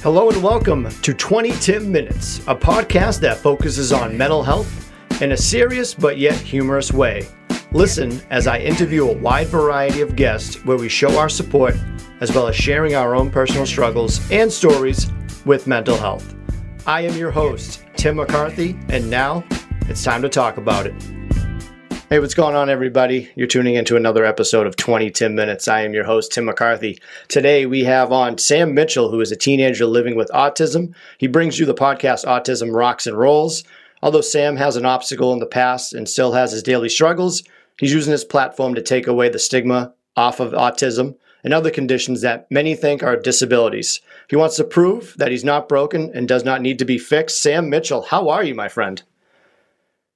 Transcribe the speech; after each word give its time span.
Hello 0.00 0.30
and 0.30 0.40
welcome 0.44 0.88
to 1.02 1.12
20 1.12 1.50
Tim 1.54 1.90
Minutes, 1.90 2.38
a 2.46 2.54
podcast 2.54 3.18
that 3.18 3.36
focuses 3.38 3.92
on 3.92 4.16
mental 4.16 4.44
health 4.44 4.92
in 5.20 5.32
a 5.32 5.36
serious 5.36 5.92
but 5.92 6.18
yet 6.18 6.36
humorous 6.36 6.92
way. 6.92 7.26
Listen 7.72 8.20
as 8.30 8.46
I 8.46 8.60
interview 8.60 9.08
a 9.08 9.18
wide 9.18 9.48
variety 9.48 10.00
of 10.00 10.14
guests 10.14 10.64
where 10.64 10.76
we 10.76 10.88
show 10.88 11.18
our 11.18 11.28
support 11.28 11.74
as 12.20 12.32
well 12.32 12.46
as 12.46 12.54
sharing 12.54 12.94
our 12.94 13.16
own 13.16 13.28
personal 13.28 13.66
struggles 13.66 14.20
and 14.30 14.52
stories 14.52 15.10
with 15.44 15.66
mental 15.66 15.96
health. 15.96 16.32
I 16.86 17.00
am 17.00 17.16
your 17.16 17.32
host, 17.32 17.82
Tim 17.96 18.16
McCarthy, 18.18 18.78
and 18.90 19.10
now 19.10 19.42
it's 19.88 20.04
time 20.04 20.22
to 20.22 20.28
talk 20.28 20.58
about 20.58 20.86
it. 20.86 20.94
Hey, 22.10 22.20
what's 22.20 22.32
going 22.32 22.56
on, 22.56 22.70
everybody? 22.70 23.30
You're 23.36 23.46
tuning 23.46 23.74
into 23.74 23.94
another 23.94 24.24
episode 24.24 24.66
of 24.66 24.76
20 24.76 25.10
Tim 25.10 25.34
Minutes. 25.34 25.68
I 25.68 25.82
am 25.82 25.92
your 25.92 26.04
host, 26.04 26.32
Tim 26.32 26.46
McCarthy. 26.46 27.02
Today, 27.28 27.66
we 27.66 27.84
have 27.84 28.12
on 28.12 28.38
Sam 28.38 28.72
Mitchell, 28.72 29.10
who 29.10 29.20
is 29.20 29.30
a 29.30 29.36
teenager 29.36 29.84
living 29.84 30.16
with 30.16 30.30
autism. 30.30 30.94
He 31.18 31.26
brings 31.26 31.58
you 31.58 31.66
the 31.66 31.74
podcast 31.74 32.24
Autism 32.24 32.74
Rocks 32.74 33.06
and 33.06 33.18
Rolls. 33.18 33.62
Although 34.02 34.22
Sam 34.22 34.56
has 34.56 34.74
an 34.76 34.86
obstacle 34.86 35.34
in 35.34 35.38
the 35.38 35.44
past 35.44 35.92
and 35.92 36.08
still 36.08 36.32
has 36.32 36.50
his 36.50 36.62
daily 36.62 36.88
struggles, 36.88 37.42
he's 37.78 37.92
using 37.92 38.12
his 38.12 38.24
platform 38.24 38.74
to 38.74 38.80
take 38.80 39.06
away 39.06 39.28
the 39.28 39.38
stigma 39.38 39.92
off 40.16 40.40
of 40.40 40.52
autism 40.52 41.14
and 41.44 41.52
other 41.52 41.70
conditions 41.70 42.22
that 42.22 42.50
many 42.50 42.74
think 42.74 43.02
are 43.02 43.16
disabilities. 43.16 44.00
He 44.30 44.36
wants 44.36 44.56
to 44.56 44.64
prove 44.64 45.14
that 45.18 45.30
he's 45.30 45.44
not 45.44 45.68
broken 45.68 46.10
and 46.14 46.26
does 46.26 46.42
not 46.42 46.62
need 46.62 46.78
to 46.78 46.86
be 46.86 46.96
fixed. 46.96 47.42
Sam 47.42 47.68
Mitchell, 47.68 48.00
how 48.00 48.30
are 48.30 48.42
you, 48.42 48.54
my 48.54 48.68
friend? 48.68 49.02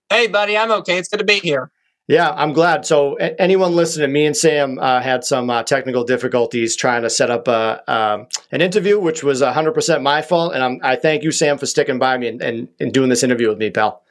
Hey, 0.09 0.27
buddy, 0.27 0.57
I'm 0.57 0.71
okay. 0.71 0.97
It's 0.97 1.09
good 1.09 1.19
to 1.19 1.25
be 1.25 1.39
here. 1.39 1.71
Yeah, 2.09 2.31
I'm 2.31 2.53
glad. 2.53 2.85
So, 2.85 3.17
a- 3.19 3.41
anyone 3.41 3.75
listening, 3.77 4.13
me 4.13 4.27
and 4.27 4.37
Sam 4.37 4.79
uh, 4.79 5.01
had 5.01 5.25
some 5.25 5.49
uh, 5.49 5.63
technical 5.63 6.05
difficulties 6.05 6.75
trying 6.75 7.03
to 7.03 7.11
set 7.11 7.31
up 7.31 7.47
uh, 7.49 7.79
um, 7.87 8.27
an 8.51 8.61
interview, 8.61 8.99
which 8.99 9.23
was 9.23 9.41
100% 9.41 10.03
my 10.03 10.21
fault. 10.21 10.55
And 10.55 10.63
I'm, 10.63 10.81
I 10.83 10.97
thank 10.97 11.23
you, 11.23 11.31
Sam, 11.31 11.59
for 11.59 11.67
sticking 11.67 11.99
by 11.99 12.19
me 12.19 12.29
and, 12.29 12.43
and, 12.43 12.69
and 12.81 12.93
doing 12.93 13.09
this 13.09 13.23
interview 13.23 13.49
with 13.49 13.59
me, 13.59 13.71
pal. 13.71 14.03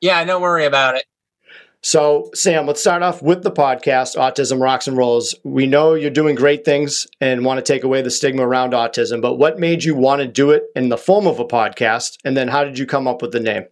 Yeah, 0.00 0.22
don't 0.24 0.42
worry 0.42 0.66
about 0.66 0.96
it. 0.96 1.04
So, 1.82 2.28
Sam, 2.34 2.66
let's 2.66 2.82
start 2.82 3.02
off 3.02 3.22
with 3.22 3.42
the 3.42 3.50
podcast, 3.50 4.14
Autism 4.14 4.60
Rocks 4.60 4.86
and 4.86 4.98
Rolls. 4.98 5.34
We 5.44 5.66
know 5.66 5.94
you're 5.94 6.10
doing 6.10 6.34
great 6.34 6.62
things 6.62 7.06
and 7.22 7.42
want 7.42 7.56
to 7.56 7.72
take 7.72 7.84
away 7.84 8.02
the 8.02 8.10
stigma 8.10 8.46
around 8.46 8.74
autism, 8.74 9.22
but 9.22 9.36
what 9.36 9.58
made 9.58 9.84
you 9.84 9.94
want 9.94 10.20
to 10.20 10.28
do 10.28 10.50
it 10.50 10.64
in 10.76 10.90
the 10.90 10.98
form 10.98 11.26
of 11.26 11.40
a 11.40 11.46
podcast? 11.46 12.18
And 12.22 12.36
then 12.36 12.48
how 12.48 12.64
did 12.64 12.78
you 12.78 12.84
come 12.84 13.08
up 13.08 13.22
with 13.22 13.32
the 13.32 13.40
name? 13.40 13.64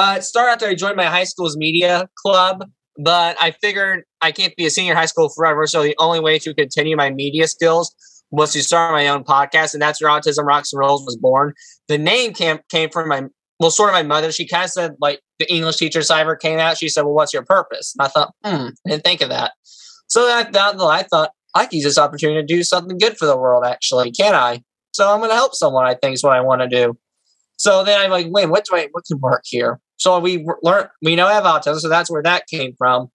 Uh, 0.00 0.14
it 0.16 0.24
started 0.24 0.52
after 0.52 0.66
I 0.66 0.74
joined 0.74 0.96
my 0.96 1.04
high 1.04 1.24
school's 1.24 1.58
media 1.58 2.08
club, 2.16 2.64
but 2.96 3.36
I 3.38 3.50
figured 3.50 4.04
I 4.22 4.32
can't 4.32 4.56
be 4.56 4.64
a 4.64 4.70
senior 4.70 4.94
high 4.94 5.04
school 5.04 5.28
forever. 5.28 5.66
So 5.66 5.82
the 5.82 5.94
only 5.98 6.20
way 6.20 6.38
to 6.38 6.54
continue 6.54 6.96
my 6.96 7.10
media 7.10 7.46
skills 7.46 7.94
was 8.30 8.54
to 8.54 8.62
start 8.62 8.94
my 8.94 9.08
own 9.08 9.24
podcast, 9.24 9.74
and 9.74 9.82
that's 9.82 10.00
where 10.00 10.10
Autism 10.10 10.46
Rocks 10.46 10.72
and 10.72 10.80
Rolls 10.80 11.04
was 11.04 11.18
born. 11.18 11.52
The 11.88 11.98
name 11.98 12.32
came 12.32 12.60
came 12.70 12.88
from 12.88 13.08
my 13.08 13.24
well, 13.58 13.70
sort 13.70 13.90
of 13.90 13.92
my 13.92 14.02
mother. 14.02 14.32
She 14.32 14.48
kind 14.48 14.64
of 14.64 14.70
said 14.70 14.92
like 15.02 15.20
the 15.38 15.52
English 15.52 15.76
teacher 15.76 16.00
Cyber 16.00 16.40
came 16.40 16.58
out. 16.58 16.78
She 16.78 16.88
said, 16.88 17.02
"Well, 17.02 17.12
what's 17.12 17.34
your 17.34 17.44
purpose?" 17.44 17.94
And 17.98 18.06
I 18.06 18.08
thought, 18.08 18.32
hmm, 18.42 18.68
I 18.86 18.90
didn't 18.90 19.04
think 19.04 19.20
of 19.20 19.28
that. 19.28 19.52
So 20.06 20.22
I 20.22 20.44
thought, 20.44 20.80
I 20.80 21.02
thought 21.02 21.32
I 21.54 21.66
could 21.66 21.74
use 21.74 21.84
this 21.84 21.98
opportunity 21.98 22.40
to 22.40 22.46
do 22.46 22.62
something 22.62 22.96
good 22.96 23.18
for 23.18 23.26
the 23.26 23.36
world. 23.36 23.66
Actually, 23.66 24.12
can 24.12 24.34
I? 24.34 24.62
So 24.92 25.12
I'm 25.12 25.18
going 25.18 25.28
to 25.28 25.36
help 25.36 25.54
someone. 25.54 25.84
I 25.84 25.94
think 25.94 26.14
is 26.14 26.22
what 26.22 26.32
I 26.34 26.40
want 26.40 26.62
to 26.62 26.68
do. 26.68 26.96
So 27.58 27.84
then 27.84 28.00
I'm 28.00 28.10
like, 28.10 28.28
wait, 28.30 28.48
what 28.48 28.64
do 28.64 28.74
I 28.74 28.88
what 28.92 29.04
can 29.04 29.20
work 29.20 29.42
here? 29.44 29.78
So 30.00 30.18
we 30.18 30.46
learned 30.62 30.88
we 31.02 31.14
know 31.14 31.26
I 31.26 31.34
have 31.34 31.44
autism, 31.44 31.78
so 31.78 31.88
that's 31.90 32.10
where 32.10 32.22
that 32.22 32.46
came 32.46 32.74
from. 32.76 33.10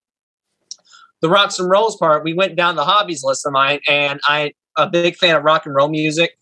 The 1.22 1.30
rocks 1.30 1.58
and 1.58 1.68
rolls 1.68 1.98
part, 1.98 2.24
we 2.24 2.36
went 2.36 2.56
down 2.56 2.76
the 2.76 2.86
hobbies 2.86 3.24
list 3.24 3.46
of 3.46 3.54
mine, 3.54 3.80
and 3.90 4.20
I 4.26 4.54
a 4.78 4.88
big 4.88 5.16
fan 5.16 5.36
of 5.36 5.44
rock 5.44 5.66
and 5.66 5.74
roll 5.74 5.90
music, 5.90 6.38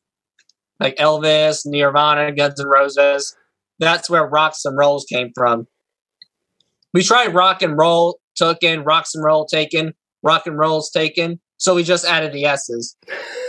like 0.82 0.98
Elvis, 0.98 1.62
Nirvana, 1.66 2.34
Guns 2.34 2.60
N' 2.60 2.68
Roses. 2.68 3.36
That's 3.80 4.10
where 4.10 4.28
rocks 4.28 4.66
and 4.66 4.78
rolls 4.78 5.06
came 5.06 5.32
from. 5.34 5.66
We 6.94 7.04
tried 7.04 7.34
rock 7.34 7.62
and 7.62 7.78
roll, 7.78 8.20
took 8.36 8.64
in 8.64 8.84
rocks 8.84 9.16
and 9.16 9.24
roll, 9.24 9.46
taken 9.46 9.94
rock 10.24 10.46
and 10.46 10.58
rolls, 10.58 10.92
taken. 10.92 11.40
So 11.64 11.76
we 11.76 11.84
just 11.84 12.04
added 12.04 12.34
the 12.34 12.44
S's. 12.44 12.98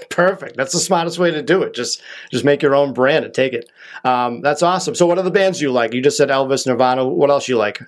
Perfect. 0.09 0.57
That's 0.57 0.73
the 0.73 0.79
smartest 0.79 1.19
way 1.19 1.33
to 1.33 1.43
do 1.43 1.63
it. 1.63 1.75
Just 1.75 2.01
just 2.31 2.45
make 2.45 2.63
your 2.63 2.77
own 2.77 2.93
brand 2.93 3.25
and 3.25 3.35
take 3.35 3.53
it. 3.53 3.69
Um, 4.05 4.41
that's 4.41 4.63
awesome. 4.63 4.95
So, 4.95 5.05
what 5.05 5.19
other 5.19 5.33
bands 5.33 5.59
do 5.59 5.65
you 5.65 5.73
like? 5.73 5.93
You 5.93 6.01
just 6.01 6.17
said 6.17 6.29
Elvis, 6.29 6.65
Nirvana. 6.65 7.05
What 7.05 7.31
else 7.31 7.49
you 7.49 7.57
like? 7.57 7.81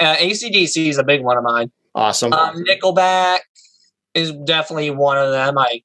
Uh, 0.00 0.16
ACDC 0.16 0.88
is 0.88 0.98
a 0.98 1.04
big 1.04 1.22
one 1.22 1.36
of 1.38 1.44
mine. 1.44 1.70
Awesome. 1.94 2.32
Um, 2.32 2.64
Nickelback 2.68 3.42
is 4.14 4.32
definitely 4.44 4.90
one 4.90 5.18
of 5.18 5.30
them. 5.30 5.56
I 5.56 5.82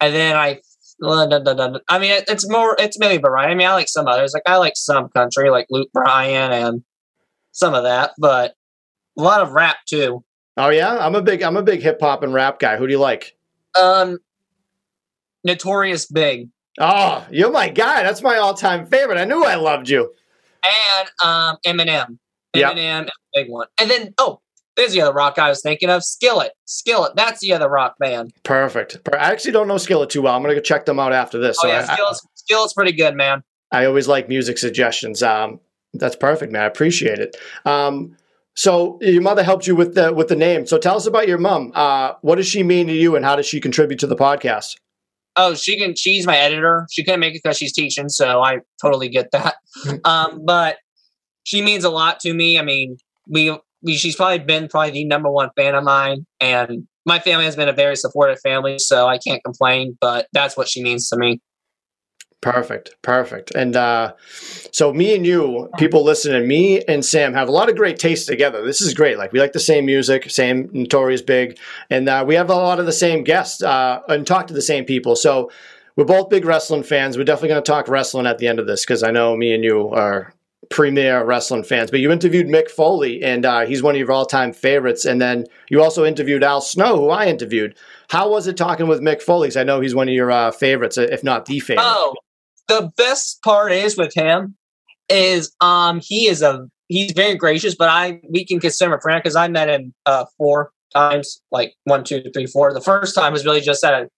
and 0.00 0.14
then 0.14 0.34
I. 0.34 0.62
I 1.02 1.98
mean, 1.98 2.22
it's 2.26 2.48
more. 2.48 2.74
It's 2.78 2.98
mainly 2.98 3.18
variety. 3.18 3.52
I 3.52 3.54
mean, 3.54 3.66
I 3.66 3.74
like 3.74 3.88
some 3.88 4.08
others. 4.08 4.32
Like 4.32 4.44
I 4.46 4.56
like 4.56 4.76
some 4.76 5.10
country, 5.10 5.50
like 5.50 5.66
Luke 5.68 5.90
Bryan 5.92 6.52
and 6.52 6.82
some 7.52 7.74
of 7.74 7.82
that, 7.82 8.12
but 8.18 8.54
a 9.18 9.22
lot 9.22 9.42
of 9.42 9.52
rap 9.52 9.76
too. 9.86 10.24
Oh 10.58 10.70
yeah, 10.70 10.98
I'm 10.98 11.14
a 11.14 11.22
big 11.22 11.42
I'm 11.42 11.56
a 11.56 11.62
big 11.62 11.80
hip 11.80 12.00
hop 12.00 12.24
and 12.24 12.34
rap 12.34 12.58
guy. 12.58 12.76
Who 12.76 12.86
do 12.86 12.92
you 12.92 12.98
like? 12.98 13.36
Um, 13.80 14.18
Notorious 15.44 16.06
Big. 16.06 16.48
Oh, 16.80 17.24
you're 17.30 17.52
my 17.52 17.68
guy. 17.68 18.02
That's 18.02 18.22
my 18.22 18.36
all 18.36 18.54
time 18.54 18.84
favorite. 18.86 19.18
I 19.18 19.24
knew 19.24 19.44
I 19.44 19.54
loved 19.54 19.88
you. 19.88 20.12
And 20.64 21.08
um, 21.24 21.56
Eminem. 21.64 22.18
Eminem 22.56 23.02
yep. 23.02 23.08
big 23.34 23.48
one. 23.48 23.68
And 23.80 23.88
then 23.88 24.14
oh, 24.18 24.40
there's 24.76 24.92
the 24.92 25.00
other 25.02 25.12
rock 25.12 25.38
I 25.38 25.48
was 25.48 25.62
thinking 25.62 25.90
of. 25.90 26.02
Skillet. 26.02 26.52
Skillet. 26.64 27.14
That's 27.14 27.40
the 27.40 27.52
other 27.52 27.68
rock 27.68 27.94
band. 28.00 28.32
Perfect. 28.42 28.98
I 29.12 29.30
actually 29.32 29.52
don't 29.52 29.68
know 29.68 29.78
Skillet 29.78 30.10
too 30.10 30.22
well. 30.22 30.34
I'm 30.34 30.42
gonna 30.42 30.54
go 30.56 30.60
check 30.60 30.86
them 30.86 30.98
out 30.98 31.12
after 31.12 31.38
this. 31.38 31.56
Oh 31.60 31.62
so 31.62 31.68
yeah, 31.68 31.86
I, 31.88 31.94
Skillet's, 31.94 32.26
Skillet's 32.34 32.74
pretty 32.74 32.92
good, 32.92 33.14
man. 33.14 33.44
I 33.70 33.84
always 33.84 34.08
like 34.08 34.28
music 34.28 34.58
suggestions. 34.58 35.22
Um, 35.22 35.60
that's 35.94 36.16
perfect, 36.16 36.52
man. 36.52 36.62
I 36.62 36.66
appreciate 36.66 37.20
it. 37.20 37.36
Um, 37.64 38.16
so 38.58 38.98
your 39.00 39.22
mother 39.22 39.44
helped 39.44 39.66
you 39.68 39.76
with 39.76 39.94
the 39.94 40.12
with 40.12 40.26
the 40.26 40.36
name. 40.36 40.66
So 40.66 40.78
tell 40.78 40.96
us 40.96 41.06
about 41.06 41.28
your 41.28 41.38
mom. 41.38 41.70
Uh, 41.74 42.14
what 42.22 42.36
does 42.36 42.48
she 42.48 42.62
mean 42.62 42.88
to 42.88 42.92
you, 42.92 43.14
and 43.14 43.24
how 43.24 43.36
does 43.36 43.46
she 43.46 43.60
contribute 43.60 44.00
to 44.00 44.06
the 44.06 44.16
podcast? 44.16 44.74
oh, 45.38 45.54
she 45.54 45.78
can. 45.78 45.94
She's 45.94 46.26
my 46.26 46.36
editor. 46.36 46.86
She 46.90 47.02
couldn't 47.02 47.20
make 47.20 47.34
it 47.34 47.42
because 47.42 47.56
she's 47.56 47.72
teaching, 47.72 48.10
so 48.10 48.42
I 48.42 48.58
totally 48.82 49.08
get 49.08 49.30
that. 49.30 49.54
um, 50.04 50.44
but 50.44 50.76
she 51.44 51.62
means 51.62 51.84
a 51.84 51.90
lot 51.90 52.20
to 52.20 52.34
me. 52.34 52.58
I 52.58 52.62
mean, 52.62 52.98
we, 53.26 53.56
we 53.80 53.96
she's 53.96 54.16
probably 54.16 54.40
been 54.40 54.68
probably 54.68 54.90
the 54.90 55.04
number 55.04 55.30
one 55.30 55.50
fan 55.56 55.74
of 55.74 55.84
mine, 55.84 56.26
and 56.40 56.86
my 57.06 57.20
family 57.20 57.46
has 57.46 57.56
been 57.56 57.68
a 57.68 57.72
very 57.72 57.96
supportive 57.96 58.40
family, 58.40 58.78
so 58.78 59.06
I 59.06 59.18
can't 59.18 59.42
complain. 59.42 59.96
But 60.00 60.26
that's 60.32 60.56
what 60.56 60.68
she 60.68 60.82
means 60.82 61.08
to 61.08 61.16
me. 61.16 61.40
Perfect, 62.40 62.94
perfect. 63.02 63.52
And 63.56 63.74
uh, 63.74 64.12
so, 64.70 64.92
me 64.92 65.12
and 65.16 65.26
you, 65.26 65.68
people 65.76 66.04
listening, 66.04 66.46
me 66.46 66.80
and 66.84 67.04
Sam 67.04 67.34
have 67.34 67.48
a 67.48 67.52
lot 67.52 67.68
of 67.68 67.74
great 67.74 67.98
taste 67.98 68.28
together. 68.28 68.64
This 68.64 68.80
is 68.80 68.94
great. 68.94 69.18
Like 69.18 69.32
we 69.32 69.40
like 69.40 69.54
the 69.54 69.58
same 69.58 69.86
music, 69.86 70.30
same 70.30 70.70
Notorious 70.72 71.20
Big, 71.20 71.58
and 71.90 72.08
uh, 72.08 72.24
we 72.24 72.36
have 72.36 72.48
a 72.48 72.54
lot 72.54 72.78
of 72.78 72.86
the 72.86 72.92
same 72.92 73.24
guests 73.24 73.60
uh, 73.60 74.02
and 74.08 74.24
talk 74.24 74.46
to 74.46 74.54
the 74.54 74.62
same 74.62 74.84
people. 74.84 75.16
So 75.16 75.50
we're 75.96 76.04
both 76.04 76.30
big 76.30 76.44
wrestling 76.44 76.84
fans. 76.84 77.18
We're 77.18 77.24
definitely 77.24 77.48
going 77.48 77.64
to 77.64 77.68
talk 77.68 77.88
wrestling 77.88 78.26
at 78.26 78.38
the 78.38 78.46
end 78.46 78.60
of 78.60 78.68
this 78.68 78.84
because 78.84 79.02
I 79.02 79.10
know 79.10 79.36
me 79.36 79.52
and 79.52 79.64
you 79.64 79.88
are 79.88 80.32
premier 80.70 81.24
wrestling 81.24 81.64
fans. 81.64 81.90
But 81.90 81.98
you 81.98 82.12
interviewed 82.12 82.46
Mick 82.46 82.70
Foley, 82.70 83.20
and 83.20 83.44
uh, 83.44 83.66
he's 83.66 83.82
one 83.82 83.96
of 83.96 83.98
your 83.98 84.12
all-time 84.12 84.52
favorites. 84.52 85.04
And 85.04 85.20
then 85.20 85.46
you 85.70 85.82
also 85.82 86.04
interviewed 86.04 86.44
Al 86.44 86.60
Snow, 86.60 86.98
who 86.98 87.10
I 87.10 87.26
interviewed. 87.26 87.76
How 88.10 88.30
was 88.30 88.46
it 88.46 88.56
talking 88.56 88.86
with 88.86 89.00
Mick 89.00 89.22
Foley? 89.22 89.48
Because 89.48 89.56
I 89.56 89.64
know 89.64 89.80
he's 89.80 89.96
one 89.96 90.08
of 90.08 90.14
your 90.14 90.30
uh, 90.30 90.52
favorites, 90.52 90.98
if 90.98 91.24
not 91.24 91.46
the 91.46 91.58
favorite. 91.58 91.82
Oh 91.84 92.14
the 92.68 92.92
best 92.96 93.42
part 93.42 93.72
is 93.72 93.96
with 93.96 94.14
him 94.14 94.56
is 95.08 95.54
um 95.60 96.00
he 96.02 96.28
is 96.28 96.42
a 96.42 96.66
he's 96.88 97.12
very 97.12 97.34
gracious, 97.34 97.74
but 97.74 97.88
I 97.88 98.20
we 98.30 98.44
can 98.44 98.60
consider 98.60 98.92
him 98.92 98.98
a 98.98 99.00
friend 99.00 99.20
because 99.22 99.36
I 99.36 99.48
met 99.48 99.68
him 99.68 99.94
uh 100.06 100.26
four 100.36 100.70
times, 100.94 101.42
like 101.50 101.74
one, 101.84 102.04
two, 102.04 102.22
three, 102.32 102.46
four. 102.46 102.72
The 102.72 102.80
first 102.80 103.14
time 103.14 103.32
was 103.32 103.44
really 103.44 103.60
just 103.60 103.82
at 103.84 103.94
a 103.94 104.08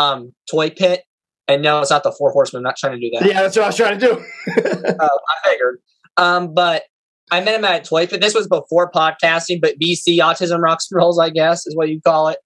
um 0.00 0.34
toy 0.50 0.70
pit. 0.70 1.04
And 1.48 1.62
no, 1.62 1.80
it's 1.80 1.90
not 1.90 2.04
the 2.04 2.12
four 2.12 2.30
horsemen. 2.30 2.60
I'm 2.60 2.64
not 2.64 2.76
trying 2.76 2.92
to 2.92 3.00
do 3.00 3.10
that. 3.14 3.26
Yeah, 3.26 3.42
that's 3.42 3.56
what 3.56 3.64
I 3.64 3.66
was 3.66 3.76
trying 3.76 3.98
to 3.98 4.06
do. 4.06 4.12
uh, 4.12 5.08
I 5.10 5.48
figured. 5.48 5.78
Um, 6.16 6.54
but 6.54 6.84
I 7.32 7.42
met 7.42 7.58
him 7.58 7.64
at 7.64 7.80
a 7.80 7.84
toy 7.84 8.06
pit. 8.06 8.20
This 8.20 8.34
was 8.34 8.46
before 8.46 8.90
podcasting, 8.90 9.60
but 9.60 9.74
BC 9.78 10.18
Autism 10.18 10.60
Rocks 10.60 10.88
and 10.90 10.98
Rolls, 10.98 11.18
I 11.18 11.30
guess, 11.30 11.66
is 11.66 11.74
what 11.74 11.88
you 11.88 12.00
call 12.00 12.28
it. 12.28 12.38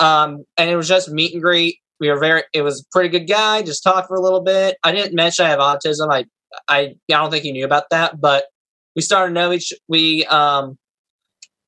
Um, 0.00 0.44
and 0.56 0.68
it 0.68 0.76
was 0.76 0.88
just 0.88 1.10
meet 1.10 1.32
and 1.32 1.42
greet 1.42 1.78
we 2.00 2.08
were 2.08 2.18
very 2.18 2.42
it 2.52 2.62
was 2.62 2.80
a 2.80 2.84
pretty 2.90 3.08
good 3.08 3.28
guy 3.28 3.62
just 3.62 3.82
talked 3.82 4.08
for 4.08 4.16
a 4.16 4.22
little 4.22 4.42
bit. 4.42 4.76
I 4.82 4.92
didn't 4.92 5.14
mention 5.14 5.44
i 5.44 5.50
have 5.50 5.60
autism 5.60 6.08
i 6.10 6.24
i, 6.68 6.78
I 6.80 6.94
don't 7.08 7.30
think 7.30 7.44
he 7.44 7.52
knew 7.52 7.64
about 7.64 7.90
that 7.90 8.20
but 8.20 8.46
we 8.96 9.02
started 9.02 9.34
to 9.34 9.40
know 9.40 9.52
each 9.52 9.72
we 9.88 10.24
um 10.26 10.78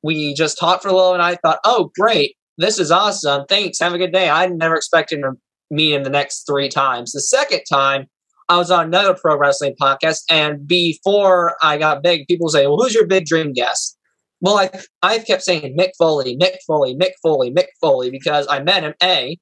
we 0.02 0.34
just 0.34 0.58
talked 0.58 0.82
for 0.82 0.88
a 0.88 0.94
little 0.94 1.12
and 1.12 1.22
i 1.22 1.36
thought 1.36 1.60
oh 1.64 1.90
great 1.98 2.36
this 2.58 2.78
is 2.78 2.90
awesome 2.90 3.44
thanks 3.48 3.78
have 3.78 3.94
a 3.94 3.98
good 3.98 4.12
day. 4.12 4.28
I 4.28 4.46
never 4.46 4.76
expected 4.76 5.20
to 5.20 5.32
meet 5.70 5.94
him 5.94 6.04
the 6.04 6.10
next 6.10 6.44
three 6.46 6.68
times. 6.68 7.12
The 7.12 7.20
second 7.20 7.62
time 7.70 8.06
i 8.48 8.56
was 8.56 8.70
on 8.70 8.86
another 8.86 9.14
pro 9.14 9.36
wrestling 9.36 9.74
podcast 9.80 10.22
and 10.30 10.66
before 10.66 11.56
i 11.62 11.76
got 11.78 12.02
big 12.02 12.26
people 12.26 12.48
say 12.48 12.66
well 12.66 12.78
who's 12.78 12.94
your 12.94 13.06
big 13.06 13.26
dream 13.26 13.52
guest? 13.52 13.98
Well 14.40 14.58
i 14.58 14.70
I've 15.02 15.26
kept 15.26 15.42
saying 15.42 15.76
mick 15.78 15.90
foley 15.98 16.36
mick 16.36 16.56
foley 16.66 16.96
mick 16.96 17.12
foley 17.22 17.52
mick 17.52 17.68
foley 17.80 18.10
because 18.10 18.46
i 18.50 18.60
met 18.60 18.82
him 18.82 18.94
a 19.02 19.38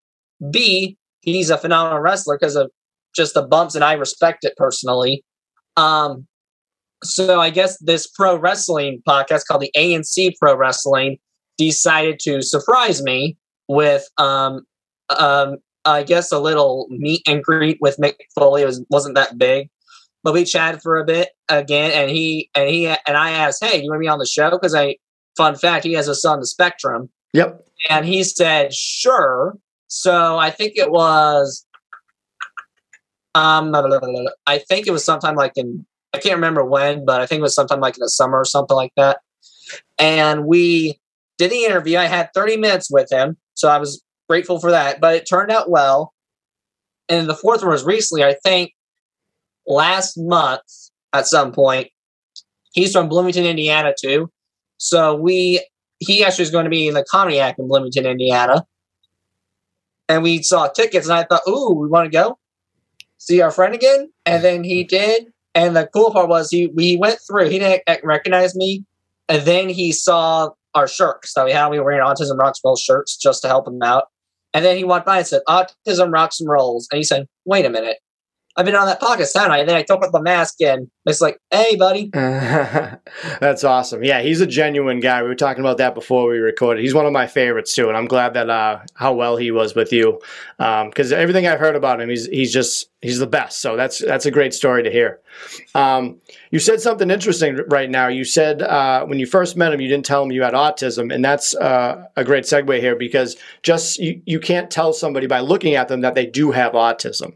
B, 0.50 0.96
he's 1.20 1.50
a 1.50 1.58
phenomenal 1.58 2.00
wrestler 2.00 2.36
because 2.38 2.56
of 2.56 2.70
just 3.14 3.34
the 3.34 3.42
bumps, 3.42 3.74
and 3.74 3.84
I 3.84 3.94
respect 3.94 4.44
it 4.44 4.56
personally. 4.56 5.24
Um, 5.76 6.26
so 7.02 7.40
I 7.40 7.50
guess 7.50 7.78
this 7.78 8.06
pro 8.06 8.36
wrestling 8.36 9.02
podcast 9.08 9.46
called 9.46 9.62
the 9.62 9.72
ANC 9.76 10.34
Pro 10.38 10.54
Wrestling 10.54 11.18
decided 11.56 12.18
to 12.20 12.42
surprise 12.42 13.02
me 13.02 13.36
with 13.68 14.08
um 14.18 14.64
um 15.18 15.56
I 15.84 16.02
guess 16.02 16.30
a 16.30 16.38
little 16.38 16.86
meet 16.90 17.22
and 17.26 17.42
greet 17.42 17.78
with 17.80 17.96
Mick 17.96 18.16
Foley. 18.34 18.62
It 18.62 18.66
was 18.66 18.84
wasn't 18.90 19.14
that 19.14 19.38
big, 19.38 19.70
but 20.22 20.34
we 20.34 20.44
chatted 20.44 20.82
for 20.82 20.98
a 20.98 21.04
bit 21.04 21.30
again, 21.48 21.90
and 21.92 22.10
he 22.10 22.50
and 22.54 22.68
he 22.68 22.86
and 22.86 23.16
I 23.16 23.30
asked, 23.30 23.64
"Hey, 23.64 23.82
you 23.82 23.88
want 23.88 23.98
to 23.98 24.04
be 24.04 24.08
on 24.08 24.18
the 24.18 24.26
show?" 24.26 24.50
Because 24.50 24.74
I, 24.74 24.96
fun 25.36 25.56
fact, 25.56 25.84
he 25.84 25.94
has 25.94 26.08
a 26.08 26.14
son, 26.14 26.40
the 26.40 26.46
Spectrum. 26.46 27.08
Yep. 27.32 27.64
And 27.88 28.04
he 28.04 28.22
said, 28.24 28.74
"Sure." 28.74 29.56
So 29.90 30.38
I 30.38 30.50
think 30.50 30.74
it 30.76 30.90
was, 30.90 31.66
um, 33.34 33.74
I 34.46 34.58
think 34.58 34.86
it 34.86 34.92
was 34.92 35.04
sometime 35.04 35.34
like 35.34 35.52
in 35.56 35.84
I 36.12 36.18
can't 36.18 36.36
remember 36.36 36.64
when, 36.64 37.04
but 37.04 37.20
I 37.20 37.26
think 37.26 37.40
it 37.40 37.42
was 37.42 37.54
sometime 37.54 37.80
like 37.80 37.96
in 37.96 38.00
the 38.00 38.08
summer 38.08 38.38
or 38.38 38.44
something 38.44 38.76
like 38.76 38.92
that. 38.96 39.18
And 39.98 40.46
we 40.46 40.98
did 41.38 41.50
the 41.50 41.64
interview. 41.64 41.98
I 41.98 42.06
had 42.06 42.30
30 42.34 42.56
minutes 42.56 42.90
with 42.90 43.10
him, 43.12 43.36
so 43.54 43.68
I 43.68 43.78
was 43.78 44.02
grateful 44.28 44.60
for 44.60 44.70
that. 44.70 45.00
But 45.00 45.14
it 45.16 45.28
turned 45.28 45.50
out 45.50 45.70
well. 45.70 46.12
And 47.08 47.28
the 47.28 47.34
fourth 47.34 47.62
one 47.62 47.70
was 47.70 47.84
recently, 47.84 48.24
I 48.24 48.34
think 48.44 48.72
last 49.66 50.16
month 50.16 50.62
at 51.12 51.26
some 51.26 51.52
point. 51.52 51.88
He's 52.72 52.92
from 52.92 53.08
Bloomington, 53.08 53.44
Indiana 53.44 53.92
too. 54.00 54.30
So 54.78 55.16
we 55.16 55.64
he 55.98 56.24
actually 56.24 56.44
is 56.44 56.50
going 56.50 56.64
to 56.64 56.70
be 56.70 56.86
in 56.86 56.94
the 56.94 57.04
Comedy 57.10 57.40
Attic 57.40 57.58
in 57.58 57.68
Bloomington, 57.68 58.06
Indiana. 58.06 58.64
And 60.10 60.24
we 60.24 60.42
saw 60.42 60.66
tickets 60.66 61.06
and 61.06 61.14
I 61.14 61.22
thought, 61.22 61.42
ooh, 61.48 61.72
we 61.72 61.86
want 61.86 62.06
to 62.06 62.10
go 62.10 62.36
see 63.18 63.40
our 63.40 63.52
friend 63.52 63.74
again. 63.74 64.10
And 64.26 64.42
then 64.42 64.64
he 64.64 64.82
did. 64.82 65.26
And 65.54 65.76
the 65.76 65.86
cool 65.86 66.10
part 66.10 66.28
was 66.28 66.50
he 66.50 66.66
we 66.74 66.96
went 66.96 67.20
through, 67.26 67.48
he 67.48 67.60
didn't 67.60 67.84
recognize 68.02 68.56
me. 68.56 68.84
And 69.28 69.42
then 69.42 69.68
he 69.68 69.92
saw 69.92 70.50
our 70.74 70.88
shirts 70.88 71.34
that 71.34 71.44
we 71.44 71.52
had. 71.52 71.68
We 71.68 71.78
were 71.78 71.84
wearing 71.84 72.04
Autism 72.04 72.38
Rocks 72.38 72.58
Roll 72.64 72.74
shirts 72.74 73.16
just 73.16 73.42
to 73.42 73.48
help 73.48 73.68
him 73.68 73.80
out. 73.82 74.06
And 74.52 74.64
then 74.64 74.76
he 74.76 74.82
walked 74.82 75.06
by 75.06 75.18
and 75.18 75.26
said, 75.26 75.42
Autism 75.48 76.12
Rocks 76.12 76.40
and 76.40 76.48
Rolls. 76.48 76.88
And 76.90 76.96
he 76.96 77.04
said, 77.04 77.28
wait 77.44 77.64
a 77.64 77.70
minute. 77.70 77.98
I've 78.56 78.66
been 78.66 78.74
on 78.74 78.86
that 78.86 79.00
podcast, 79.00 79.34
haven't 79.34 79.52
I? 79.52 79.58
And 79.58 79.68
then 79.68 79.76
I 79.76 79.82
took 79.82 80.02
off 80.02 80.12
the 80.12 80.20
mask 80.20 80.60
and 80.60 80.90
it's 81.06 81.20
like, 81.20 81.38
hey, 81.50 81.76
buddy. 81.76 82.10
That's 82.12 83.62
awesome. 83.62 84.02
Yeah, 84.02 84.20
he's 84.22 84.40
a 84.40 84.46
genuine 84.46 85.00
guy. 85.00 85.22
We 85.22 85.28
were 85.28 85.34
talking 85.34 85.62
about 85.62 85.78
that 85.78 85.94
before 85.94 86.28
we 86.28 86.38
recorded. 86.38 86.82
He's 86.82 86.94
one 86.94 87.06
of 87.06 87.12
my 87.12 87.26
favorites 87.26 87.74
too, 87.74 87.88
and 87.88 87.96
I'm 87.96 88.06
glad 88.06 88.34
that 88.34 88.50
uh, 88.50 88.80
how 88.94 89.14
well 89.14 89.36
he 89.36 89.50
was 89.50 89.74
with 89.74 89.92
you. 89.92 90.20
Because 90.58 91.12
um, 91.12 91.18
everything 91.18 91.46
I've 91.46 91.60
heard 91.60 91.76
about 91.76 92.00
him, 92.00 92.08
he's 92.08 92.26
he's 92.26 92.52
just 92.52 92.90
he's 93.00 93.18
the 93.18 93.26
best. 93.26 93.60
So 93.60 93.76
that's 93.76 93.98
that's 93.98 94.26
a 94.26 94.30
great 94.30 94.52
story 94.52 94.82
to 94.82 94.90
hear. 94.90 95.20
Um, 95.74 96.20
you 96.50 96.58
said 96.58 96.80
something 96.80 97.10
interesting 97.10 97.60
right 97.68 97.90
now. 97.90 98.08
You 98.08 98.24
said 98.24 98.62
uh, 98.62 99.04
when 99.06 99.18
you 99.18 99.26
first 99.26 99.56
met 99.56 99.72
him, 99.72 99.80
you 99.80 99.88
didn't 99.88 100.06
tell 100.06 100.22
him 100.22 100.32
you 100.32 100.42
had 100.42 100.54
autism, 100.54 101.12
and 101.14 101.24
that's 101.24 101.54
uh, 101.56 102.06
a 102.16 102.24
great 102.24 102.44
segue 102.44 102.80
here 102.80 102.96
because 102.96 103.36
just 103.62 103.98
you, 103.98 104.20
you 104.26 104.40
can't 104.40 104.70
tell 104.70 104.92
somebody 104.92 105.26
by 105.26 105.40
looking 105.40 105.74
at 105.74 105.88
them 105.88 106.00
that 106.02 106.14
they 106.14 106.26
do 106.26 106.50
have 106.50 106.72
autism 106.72 107.34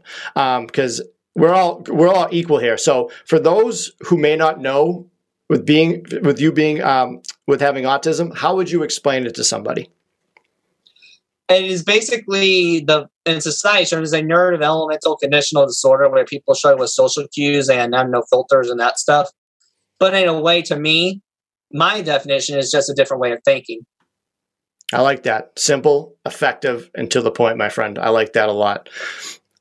because 0.65 0.99
um, 0.99 1.07
we're 1.35 1.53
all 1.53 1.83
we're 1.87 2.09
all 2.09 2.27
equal 2.31 2.59
here. 2.59 2.77
So 2.77 3.11
for 3.25 3.39
those 3.39 3.91
who 4.01 4.17
may 4.17 4.35
not 4.35 4.59
know, 4.59 5.09
with 5.49 5.65
being 5.65 6.05
with 6.21 6.39
you 6.39 6.51
being 6.51 6.81
um, 6.81 7.21
with 7.47 7.61
having 7.61 7.83
autism, 7.83 8.35
how 8.35 8.55
would 8.55 8.69
you 8.69 8.83
explain 8.83 9.25
it 9.25 9.35
to 9.35 9.43
somebody? 9.43 9.89
It 11.47 11.65
is 11.65 11.83
basically 11.83 12.79
the 12.79 13.07
in 13.25 13.41
society 13.41 13.85
terms 13.85 14.13
a 14.13 14.21
neurodevelopmental 14.21 15.19
conditional 15.19 15.65
disorder 15.65 16.09
where 16.09 16.25
people 16.25 16.55
struggle 16.55 16.79
with 16.79 16.89
social 16.89 17.27
cues 17.27 17.69
and 17.69 17.93
have 17.93 18.09
no 18.09 18.23
filters 18.29 18.69
and 18.69 18.79
that 18.79 18.99
stuff. 18.99 19.29
But 19.99 20.13
in 20.13 20.27
a 20.27 20.39
way, 20.39 20.61
to 20.63 20.77
me, 20.77 21.21
my 21.71 22.01
definition 22.01 22.57
is 22.57 22.71
just 22.71 22.89
a 22.89 22.93
different 22.93 23.21
way 23.21 23.31
of 23.31 23.39
thinking. 23.45 23.81
I 24.93 25.01
like 25.01 25.23
that. 25.23 25.57
Simple, 25.57 26.15
effective, 26.25 26.89
and 26.95 27.09
to 27.11 27.21
the 27.21 27.31
point, 27.31 27.57
my 27.57 27.69
friend. 27.69 27.97
I 27.97 28.09
like 28.09 28.33
that 28.33 28.49
a 28.49 28.53
lot. 28.53 28.89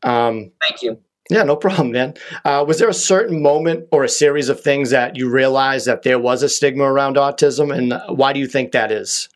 Um, 0.02 0.52
Thank 0.60 0.82
you. 0.82 0.98
Yeah, 1.30 1.42
no 1.44 1.56
problem, 1.56 1.92
man. 1.92 2.14
Uh, 2.44 2.64
was 2.66 2.78
there 2.78 2.88
a 2.88 2.94
certain 2.94 3.42
moment 3.42 3.88
or 3.90 4.04
a 4.04 4.08
series 4.08 4.48
of 4.48 4.60
things 4.60 4.90
that 4.90 5.16
you 5.16 5.30
realized 5.30 5.86
that 5.86 6.02
there 6.02 6.18
was 6.18 6.42
a 6.42 6.48
stigma 6.48 6.84
around 6.84 7.16
autism, 7.16 7.74
and 7.76 8.00
why 8.16 8.32
do 8.32 8.40
you 8.40 8.46
think 8.46 8.72
that 8.72 8.92
is? 8.92 9.28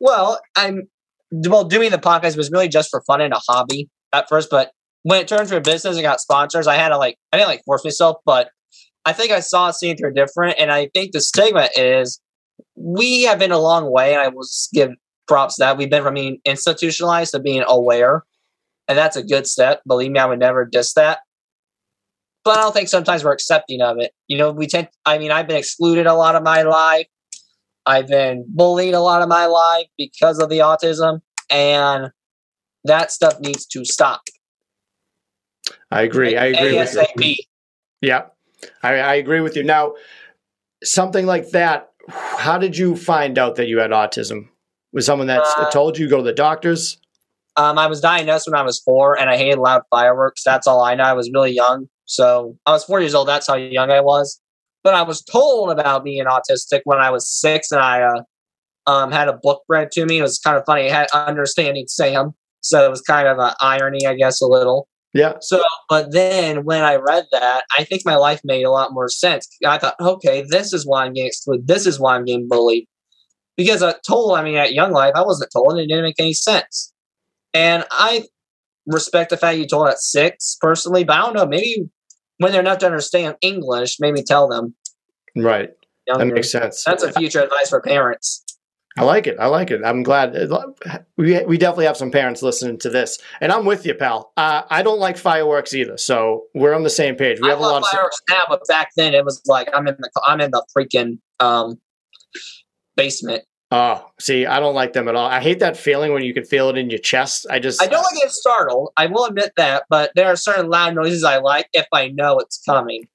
Well, 0.00 0.40
I'm 0.56 0.88
well 1.30 1.64
doing 1.64 1.90
the 1.90 1.98
podcast 1.98 2.36
was 2.36 2.50
really 2.50 2.68
just 2.68 2.90
for 2.90 3.02
fun 3.02 3.20
and 3.20 3.32
a 3.32 3.40
hobby 3.48 3.88
at 4.12 4.28
first, 4.28 4.50
but 4.50 4.70
when 5.02 5.20
it 5.20 5.28
turned 5.28 5.48
to 5.48 5.56
a 5.56 5.60
business 5.60 5.96
and 5.96 6.02
got 6.02 6.20
sponsors, 6.20 6.66
I 6.66 6.76
had 6.76 6.90
to 6.90 6.98
like 6.98 7.16
I 7.32 7.36
didn't 7.36 7.48
like 7.48 7.62
force 7.64 7.84
myself, 7.84 8.16
but 8.24 8.48
I 9.04 9.12
think 9.12 9.32
I 9.32 9.40
saw 9.40 9.70
seeing 9.70 9.96
through 9.96 10.14
different, 10.14 10.56
and 10.58 10.72
I 10.72 10.88
think 10.94 11.12
the 11.12 11.20
stigma 11.20 11.68
is 11.76 12.20
we 12.74 13.22
have 13.22 13.38
been 13.38 13.52
a 13.52 13.58
long 13.58 13.90
way, 13.90 14.14
and 14.14 14.22
I 14.22 14.28
will 14.28 14.46
give 14.72 14.90
props 15.26 15.56
that 15.58 15.76
we've 15.76 15.90
been 15.90 16.02
from 16.02 16.14
being 16.14 16.38
institutionalized 16.44 17.32
to 17.32 17.40
being 17.40 17.64
aware 17.66 18.24
and 18.88 18.98
that's 18.98 19.16
a 19.16 19.22
good 19.22 19.46
step. 19.46 19.82
Believe 19.86 20.10
me, 20.10 20.18
I 20.18 20.26
would 20.26 20.38
never 20.38 20.64
diss 20.64 20.92
that. 20.94 21.20
But 22.44 22.58
I 22.58 22.62
don't 22.62 22.72
think 22.72 22.88
sometimes 22.88 23.24
we're 23.24 23.32
accepting 23.32 23.80
of 23.80 23.98
it. 23.98 24.12
You 24.28 24.36
know, 24.36 24.52
we 24.52 24.66
tend. 24.66 24.88
I 25.06 25.18
mean, 25.18 25.30
I've 25.30 25.48
been 25.48 25.56
excluded 25.56 26.06
a 26.06 26.14
lot 26.14 26.36
of 26.36 26.42
my 26.42 26.62
life. 26.62 27.06
I've 27.86 28.08
been 28.08 28.44
bullied 28.48 28.94
a 28.94 29.00
lot 29.00 29.22
of 29.22 29.28
my 29.28 29.46
life 29.46 29.86
because 29.98 30.38
of 30.38 30.48
the 30.48 30.58
autism, 30.58 31.20
and 31.50 32.10
that 32.84 33.12
stuff 33.12 33.38
needs 33.40 33.66
to 33.66 33.84
stop. 33.84 34.22
I 35.90 36.02
agree. 36.02 36.36
I 36.36 36.46
agree 36.46 36.76
ASAP. 36.76 37.06
with 37.16 37.26
you. 37.26 37.34
Yeah, 38.00 38.26
I, 38.82 38.94
I 38.94 39.14
agree 39.14 39.40
with 39.40 39.56
you. 39.56 39.62
Now, 39.62 39.94
something 40.82 41.26
like 41.26 41.50
that. 41.50 41.90
How 42.08 42.58
did 42.58 42.76
you 42.76 42.96
find 42.96 43.38
out 43.38 43.56
that 43.56 43.66
you 43.66 43.78
had 43.78 43.90
autism? 43.90 44.48
Was 44.92 45.06
someone 45.06 45.26
that 45.28 45.42
uh, 45.56 45.70
told 45.70 45.98
you 45.98 46.08
go 46.08 46.18
to 46.18 46.22
the 46.22 46.32
doctors? 46.32 46.98
Um, 47.56 47.78
I 47.78 47.86
was 47.86 48.00
diagnosed 48.00 48.46
when 48.46 48.58
I 48.58 48.62
was 48.62 48.80
four, 48.80 49.18
and 49.18 49.30
I 49.30 49.36
hated 49.36 49.58
loud 49.58 49.82
fireworks. 49.90 50.42
That's 50.44 50.66
all 50.66 50.82
I 50.82 50.94
know. 50.94 51.04
I 51.04 51.12
was 51.12 51.30
really 51.32 51.52
young, 51.52 51.88
so 52.04 52.58
I 52.66 52.72
was 52.72 52.84
four 52.84 53.00
years 53.00 53.14
old. 53.14 53.28
That's 53.28 53.46
how 53.46 53.54
young 53.54 53.90
I 53.90 54.00
was. 54.00 54.40
But 54.84 54.94
I 54.94 55.02
was 55.02 55.22
told 55.22 55.70
about 55.70 56.04
being 56.04 56.26
autistic 56.26 56.82
when 56.84 56.98
I 56.98 57.10
was 57.10 57.28
six, 57.28 57.72
and 57.72 57.80
I 57.80 58.02
uh, 58.02 58.22
um, 58.86 59.10
had 59.10 59.28
a 59.28 59.32
book 59.32 59.62
read 59.68 59.90
to 59.92 60.04
me. 60.06 60.18
It 60.18 60.22
was 60.22 60.38
kind 60.38 60.56
of 60.56 60.64
funny. 60.66 60.88
I 60.88 60.92
had 60.92 61.08
Understanding 61.12 61.86
Sam, 61.88 62.34
so 62.60 62.84
it 62.84 62.90
was 62.90 63.00
kind 63.00 63.26
of 63.26 63.38
an 63.38 63.54
irony, 63.60 64.06
I 64.06 64.14
guess, 64.14 64.40
a 64.40 64.46
little. 64.46 64.86
Yeah. 65.14 65.34
So, 65.40 65.62
but 65.88 66.12
then 66.12 66.64
when 66.64 66.82
I 66.82 66.96
read 66.96 67.24
that, 67.32 67.64
I 67.76 67.84
think 67.84 68.02
my 68.04 68.16
life 68.16 68.40
made 68.44 68.64
a 68.64 68.70
lot 68.70 68.92
more 68.92 69.08
sense. 69.08 69.48
I 69.64 69.78
thought, 69.78 69.94
okay, 70.00 70.44
this 70.48 70.72
is 70.72 70.84
why 70.84 71.04
I'm 71.04 71.14
getting 71.14 71.28
excluded. 71.28 71.68
This 71.68 71.86
is 71.86 71.98
why 71.98 72.16
I'm 72.16 72.24
getting 72.24 72.48
bullied. 72.48 72.86
Because 73.56 73.82
I 73.82 73.94
told, 74.06 74.36
I 74.36 74.42
mean, 74.42 74.56
at 74.56 74.74
young 74.74 74.90
life, 74.90 75.12
I 75.14 75.22
wasn't 75.22 75.52
told, 75.52 75.70
and 75.70 75.80
it 75.80 75.86
didn't 75.86 76.02
make 76.02 76.16
any 76.18 76.34
sense. 76.34 76.92
And 77.54 77.84
I 77.92 78.24
respect 78.86 79.30
the 79.30 79.36
fact 79.36 79.58
you 79.58 79.66
told 79.66 79.88
at 79.88 80.00
six 80.00 80.58
personally, 80.60 81.04
but 81.04 81.16
I 81.16 81.22
don't 81.22 81.34
know, 81.34 81.46
maybe 81.46 81.88
when 82.38 82.52
they're 82.52 82.62
not 82.62 82.80
to 82.80 82.86
understand 82.86 83.36
English, 83.40 83.96
maybe 84.00 84.22
tell 84.22 84.48
them. 84.48 84.74
Right. 85.36 85.70
Younger. 86.06 86.24
That 86.24 86.34
makes 86.34 86.52
sense. 86.52 86.84
That's 86.84 87.02
a 87.02 87.12
future 87.12 87.42
advice 87.42 87.70
for 87.70 87.80
parents. 87.80 88.44
I 88.96 89.02
like 89.02 89.26
it. 89.26 89.36
I 89.40 89.46
like 89.46 89.72
it. 89.72 89.80
I'm 89.84 90.04
glad. 90.04 90.36
We, 91.16 91.44
we 91.44 91.58
definitely 91.58 91.86
have 91.86 91.96
some 91.96 92.12
parents 92.12 92.42
listening 92.42 92.78
to 92.78 92.90
this, 92.90 93.18
and 93.40 93.50
I'm 93.50 93.64
with 93.64 93.84
you, 93.84 93.94
pal. 93.94 94.32
Uh, 94.36 94.62
I 94.70 94.84
don't 94.84 95.00
like 95.00 95.16
fireworks 95.16 95.74
either, 95.74 95.96
so 95.96 96.44
we're 96.54 96.74
on 96.74 96.84
the 96.84 96.90
same 96.90 97.16
page. 97.16 97.40
We 97.40 97.48
I 97.48 97.50
have 97.50 97.58
a 97.58 97.62
lot 97.62 97.82
of 97.82 97.88
fireworks 97.88 98.20
now, 98.30 98.44
but 98.48 98.60
back 98.68 98.90
then 98.96 99.12
it 99.14 99.24
was 99.24 99.42
like 99.46 99.68
I'm 99.74 99.88
in 99.88 99.96
the 99.98 100.10
I'm 100.24 100.40
in 100.40 100.52
the 100.52 100.64
freaking 100.76 101.18
um, 101.40 101.80
basement 102.96 103.42
Oh, 103.70 104.06
see, 104.20 104.46
I 104.46 104.60
don't 104.60 104.74
like 104.74 104.92
them 104.92 105.08
at 105.08 105.16
all. 105.16 105.28
I 105.28 105.40
hate 105.40 105.58
that 105.58 105.76
feeling 105.76 106.12
when 106.12 106.22
you 106.22 106.32
can 106.32 106.44
feel 106.44 106.68
it 106.68 106.76
in 106.76 106.90
your 106.90 106.98
chest. 106.98 107.46
I 107.50 107.58
just 107.58 107.82
I 107.82 107.86
don't 107.86 108.02
like 108.02 108.22
get 108.22 108.30
startled. 108.30 108.90
I 108.96 109.06
will 109.06 109.24
admit 109.24 109.52
that, 109.56 109.84
but 109.88 110.12
there 110.14 110.26
are 110.26 110.36
certain 110.36 110.68
loud 110.68 110.94
noises 110.94 111.24
I 111.24 111.38
like 111.38 111.68
if 111.72 111.86
I 111.92 112.08
know 112.08 112.38
it's 112.38 112.62
coming. 112.64 113.08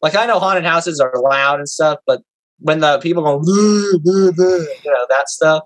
Like 0.00 0.16
I 0.16 0.26
know 0.26 0.40
haunted 0.40 0.64
houses 0.64 0.98
are 0.98 1.12
loud 1.16 1.60
and 1.60 1.68
stuff, 1.68 2.00
but 2.06 2.22
when 2.58 2.80
the 2.80 2.98
people 3.00 3.22
go, 3.22 3.40
you 3.44 4.00
know, 4.04 5.06
that 5.10 5.28
stuff. 5.28 5.62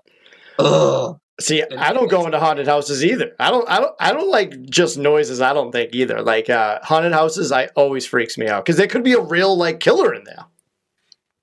Ugh. 0.59 1.17
See, 1.39 1.63
I 1.63 1.93
don't 1.93 2.09
go 2.09 2.25
into 2.25 2.39
haunted 2.39 2.67
houses 2.67 3.05
either. 3.05 3.35
I 3.39 3.51
don't, 3.51 3.69
I 3.69 3.79
don't, 3.79 3.95
I 3.99 4.11
don't 4.11 4.31
like 4.31 4.59
just 4.63 4.97
noises. 4.97 5.39
I 5.39 5.53
don't 5.53 5.71
think 5.71 5.93
either. 5.93 6.23
Like 6.23 6.49
uh, 6.49 6.79
haunted 6.81 7.13
houses, 7.13 7.51
I 7.51 7.67
always 7.75 8.07
freaks 8.07 8.39
me 8.39 8.47
out 8.47 8.65
because 8.65 8.77
there 8.77 8.87
could 8.87 9.03
be 9.03 9.13
a 9.13 9.21
real 9.21 9.55
like 9.55 9.79
killer 9.79 10.15
in 10.15 10.23
there. 10.23 10.45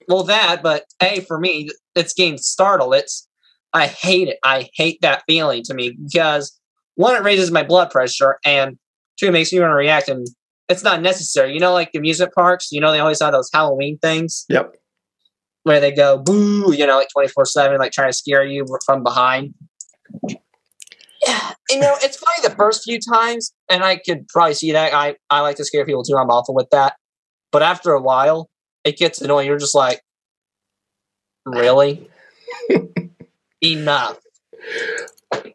Well, 0.08 0.24
that, 0.24 0.62
but 0.62 0.84
a 1.02 1.20
for 1.20 1.38
me, 1.38 1.70
it's 1.94 2.14
getting 2.14 2.38
startled. 2.38 2.94
It's 2.94 3.28
I 3.72 3.86
hate 3.86 4.28
it. 4.28 4.38
I 4.44 4.68
hate 4.74 5.00
that 5.02 5.24
feeling 5.26 5.62
to 5.64 5.74
me 5.74 5.96
because 6.02 6.58
one, 6.94 7.16
it 7.16 7.22
raises 7.22 7.50
my 7.50 7.62
blood 7.62 7.90
pressure, 7.90 8.38
and 8.44 8.78
two, 9.18 9.26
it 9.26 9.32
makes 9.32 9.52
me 9.52 9.60
want 9.60 9.70
to 9.70 9.74
react. 9.74 10.08
And 10.08 10.26
it's 10.68 10.84
not 10.84 11.02
necessary. 11.02 11.52
You 11.52 11.60
know, 11.60 11.72
like 11.72 11.90
amusement 11.94 12.32
parks. 12.34 12.68
You 12.70 12.80
know, 12.80 12.92
they 12.92 13.00
always 13.00 13.20
have 13.20 13.32
those 13.32 13.50
Halloween 13.52 13.98
things. 13.98 14.44
Yep. 14.48 14.76
Where 15.64 15.80
they 15.80 15.92
go 15.92 16.18
boo, 16.18 16.74
you 16.74 16.86
know, 16.86 16.96
like 16.96 17.08
twenty 17.12 17.28
four 17.28 17.46
seven, 17.46 17.78
like 17.78 17.92
trying 17.92 18.10
to 18.10 18.16
scare 18.16 18.44
you 18.44 18.66
from 18.84 19.02
behind. 19.02 19.54
Yeah, 21.26 21.52
you 21.70 21.80
know, 21.80 21.96
it's 22.02 22.18
funny 22.18 22.46
the 22.46 22.54
first 22.54 22.84
few 22.84 22.98
times 23.00 23.54
and 23.70 23.82
I 23.82 23.96
could 23.96 24.28
probably 24.28 24.54
see 24.54 24.72
that. 24.72 24.92
I 24.92 25.16
I 25.30 25.40
like 25.40 25.56
to 25.56 25.64
scare 25.64 25.86
people 25.86 26.02
too. 26.04 26.16
I'm 26.16 26.28
awful 26.28 26.54
with 26.54 26.68
that. 26.70 26.96
But 27.50 27.62
after 27.62 27.92
a 27.92 28.00
while, 28.00 28.50
it 28.84 28.96
gets 28.96 29.20
annoying. 29.20 29.46
You're 29.46 29.58
just 29.58 29.74
like, 29.74 30.02
really? 31.44 32.08
Enough. 33.60 34.18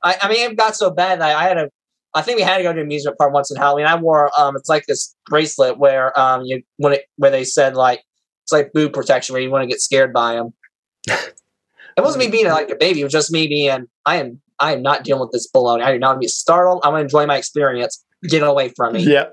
I, 0.03 0.15
I 0.21 0.29
mean, 0.29 0.51
it 0.51 0.57
got 0.57 0.75
so 0.75 0.89
bad 0.91 1.21
that 1.21 1.35
I 1.35 1.43
had 1.43 1.57
a. 1.57 1.69
I 2.15 2.23
think 2.23 2.37
we 2.37 2.43
had 2.43 2.57
to 2.57 2.63
go 2.63 2.73
to 2.73 2.81
amusement 2.81 3.17
park 3.19 3.33
once 3.33 3.51
in 3.51 3.57
Halloween. 3.57 3.85
I 3.85 3.95
wore 3.95 4.31
um, 4.39 4.55
it's 4.55 4.67
like 4.67 4.85
this 4.87 5.15
bracelet 5.27 5.77
where 5.77 6.17
um, 6.19 6.43
you 6.43 6.63
when 6.77 6.93
it 6.93 7.03
where 7.17 7.29
they 7.29 7.43
said 7.43 7.75
like 7.75 8.03
it's 8.43 8.51
like 8.51 8.73
boob 8.73 8.93
protection 8.93 9.33
where 9.33 9.41
you 9.41 9.51
want 9.51 9.61
to 9.61 9.67
get 9.67 9.79
scared 9.79 10.11
by 10.11 10.33
them. 10.33 10.53
it 11.07 12.01
wasn't 12.01 12.25
me 12.25 12.31
being 12.31 12.47
like 12.47 12.71
a 12.71 12.75
baby. 12.75 13.01
It 13.01 13.03
was 13.03 13.13
just 13.13 13.31
me 13.31 13.47
being 13.47 13.85
I 14.07 14.15
am 14.15 14.41
I 14.59 14.73
am 14.73 14.81
not 14.81 15.03
dealing 15.03 15.21
with 15.21 15.31
this 15.31 15.49
baloney. 15.51 15.83
I 15.83 15.93
do 15.93 15.99
not 15.99 16.09
want 16.09 16.17
to 16.17 16.25
be 16.25 16.29
startled. 16.29 16.81
I'm 16.83 16.91
going 16.91 17.01
to 17.01 17.03
enjoy 17.03 17.25
my 17.27 17.37
experience. 17.37 18.03
Get 18.27 18.43
away 18.43 18.69
from 18.75 18.93
me. 18.93 19.03
Yeah. 19.03 19.25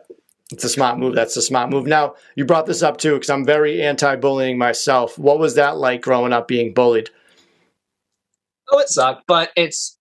It's 0.53 0.65
a 0.65 0.69
smart 0.69 0.99
move. 0.99 1.15
That's 1.15 1.37
a 1.37 1.43
smart 1.43 1.71
move. 1.71 1.87
Now, 1.87 2.15
you 2.37 2.45
brought 2.45 2.67
this 2.67 2.83
up 2.83 2.99
too, 2.99 3.15
because 3.15 3.31
I'm 3.31 3.45
very 3.45 3.83
anti 3.83 4.15
bullying 4.17 4.59
myself. 4.59 5.19
What 5.19 5.39
was 5.39 5.57
that 5.57 5.77
like 5.77 6.03
growing 6.03 6.33
up 6.33 6.47
being 6.47 6.73
bullied? 6.73 7.11
Oh, 8.71 8.79
it 8.79 8.89
sucked, 8.89 9.25
but 9.27 9.51
it's 9.57 9.99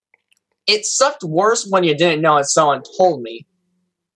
it 0.66 0.84
sucked 0.86 1.24
worse 1.24 1.66
when 1.68 1.84
you 1.84 1.96
didn't 1.96 2.22
know 2.22 2.36
and 2.36 2.46
someone 2.48 2.82
told 2.96 3.22
me. 3.22 3.46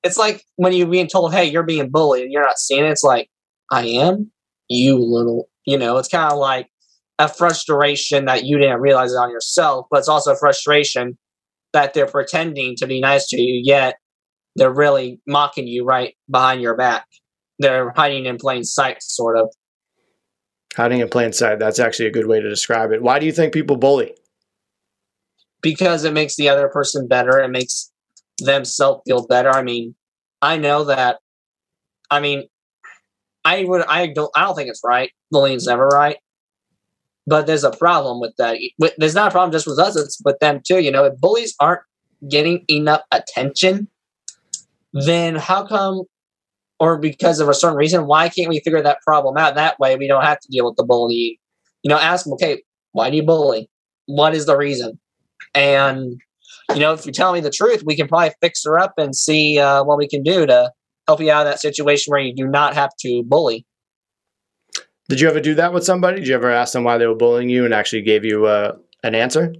It's 0.02 0.16
like 0.16 0.44
when 0.56 0.72
you're 0.72 0.86
being 0.86 1.08
told, 1.08 1.34
"Hey, 1.34 1.44
you're 1.44 1.62
being 1.64 1.90
bullied," 1.90 2.24
and 2.24 2.32
you're 2.32 2.42
not 2.44 2.58
seeing 2.58 2.84
it. 2.84 2.90
It's 2.90 3.04
like, 3.04 3.28
"I 3.72 3.86
am." 3.86 4.30
You 4.68 4.98
little, 4.98 5.48
you 5.66 5.76
know. 5.78 5.98
It's 5.98 6.08
kind 6.08 6.32
of 6.32 6.38
like 6.38 6.68
a 7.18 7.28
frustration 7.28 8.24
that 8.26 8.44
you 8.44 8.58
didn't 8.58 8.80
realize 8.80 9.12
it 9.12 9.16
on 9.16 9.30
yourself, 9.30 9.86
but 9.90 9.98
it's 9.98 10.08
also 10.08 10.32
a 10.32 10.38
frustration 10.38 11.18
that 11.72 11.92
they're 11.94 12.06
pretending 12.06 12.76
to 12.76 12.86
be 12.86 13.00
nice 13.00 13.26
to 13.28 13.40
you, 13.40 13.60
yet 13.64 13.96
they're 14.56 14.72
really 14.72 15.20
mocking 15.26 15.66
you 15.66 15.84
right 15.84 16.14
behind 16.30 16.60
your 16.60 16.76
back. 16.76 17.06
They're 17.58 17.92
hiding 17.94 18.26
in 18.26 18.38
plain 18.38 18.64
sight, 18.64 19.02
sort 19.02 19.38
of. 19.38 19.52
Hiding 20.76 21.00
in 21.00 21.08
plain 21.08 21.32
sight. 21.32 21.58
That's 21.58 21.78
actually 21.78 22.06
a 22.06 22.12
good 22.12 22.26
way 22.26 22.40
to 22.40 22.48
describe 22.48 22.92
it. 22.92 23.02
Why 23.02 23.18
do 23.18 23.26
you 23.26 23.32
think 23.32 23.52
people 23.52 23.76
bully? 23.76 24.14
Because 25.62 26.04
it 26.04 26.12
makes 26.12 26.36
the 26.36 26.48
other 26.48 26.68
person 26.68 27.06
better. 27.06 27.38
It 27.38 27.50
makes 27.50 27.92
themselves 28.38 29.02
feel 29.06 29.26
better. 29.26 29.50
I 29.50 29.62
mean, 29.62 29.94
I 30.40 30.56
know 30.56 30.84
that. 30.84 31.18
I 32.10 32.20
mean, 32.20 32.48
I 33.44 33.64
would. 33.64 33.82
I 33.82 34.06
don't. 34.06 34.30
I 34.34 34.44
don't 34.44 34.54
think 34.54 34.70
it's 34.70 34.82
right. 34.84 35.10
Bullying's 35.30 35.66
never 35.66 35.86
right. 35.86 36.16
But 37.26 37.46
there's 37.46 37.64
a 37.64 37.70
problem 37.70 38.20
with 38.20 38.34
that. 38.38 38.58
There's 38.96 39.14
not 39.14 39.28
a 39.28 39.30
problem 39.30 39.52
just 39.52 39.66
with 39.66 39.78
us. 39.78 39.96
It's 39.96 40.20
with 40.24 40.38
them 40.40 40.60
too. 40.66 40.80
You 40.80 40.90
know, 40.90 41.04
if 41.04 41.20
bullies 41.20 41.54
aren't 41.60 41.82
getting 42.28 42.64
enough 42.68 43.02
attention 43.12 43.88
then 44.92 45.36
how 45.36 45.66
come 45.66 46.02
or 46.80 46.96
because 46.96 47.40
of 47.40 47.48
a 47.48 47.54
certain 47.54 47.76
reason, 47.76 48.06
why 48.06 48.30
can't 48.30 48.48
we 48.48 48.58
figure 48.60 48.82
that 48.82 49.02
problem 49.02 49.36
out? 49.36 49.54
That 49.54 49.78
way 49.78 49.96
we 49.96 50.08
don't 50.08 50.24
have 50.24 50.40
to 50.40 50.48
deal 50.48 50.64
with 50.64 50.76
the 50.76 50.82
bullying. 50.82 51.36
You 51.82 51.90
know, 51.90 51.98
ask 51.98 52.24
them, 52.24 52.32
okay, 52.34 52.62
why 52.92 53.10
do 53.10 53.16
you 53.16 53.22
bully? 53.22 53.68
What 54.06 54.34
is 54.34 54.46
the 54.46 54.56
reason? 54.56 54.98
And, 55.54 56.18
you 56.70 56.80
know, 56.80 56.94
if 56.94 57.04
you 57.04 57.12
tell 57.12 57.34
me 57.34 57.40
the 57.40 57.50
truth, 57.50 57.82
we 57.84 57.96
can 57.96 58.08
probably 58.08 58.32
fix 58.40 58.64
her 58.64 58.78
up 58.78 58.94
and 58.96 59.14
see 59.14 59.58
uh, 59.58 59.84
what 59.84 59.98
we 59.98 60.08
can 60.08 60.22
do 60.22 60.46
to 60.46 60.72
help 61.06 61.20
you 61.20 61.30
out 61.30 61.46
of 61.46 61.52
that 61.52 61.60
situation 61.60 62.10
where 62.10 62.20
you 62.20 62.34
do 62.34 62.46
not 62.46 62.74
have 62.74 62.90
to 63.00 63.22
bully. 63.26 63.66
Did 65.10 65.20
you 65.20 65.28
ever 65.28 65.40
do 65.40 65.54
that 65.54 65.74
with 65.74 65.84
somebody? 65.84 66.20
Did 66.20 66.28
you 66.28 66.34
ever 66.34 66.50
ask 66.50 66.72
them 66.72 66.84
why 66.84 66.96
they 66.96 67.06
were 67.06 67.14
bullying 67.14 67.50
you 67.50 67.64
and 67.64 67.74
actually 67.74 68.02
gave 68.02 68.24
you 68.24 68.46
uh, 68.46 68.76
an 69.02 69.14
answer? 69.14 69.54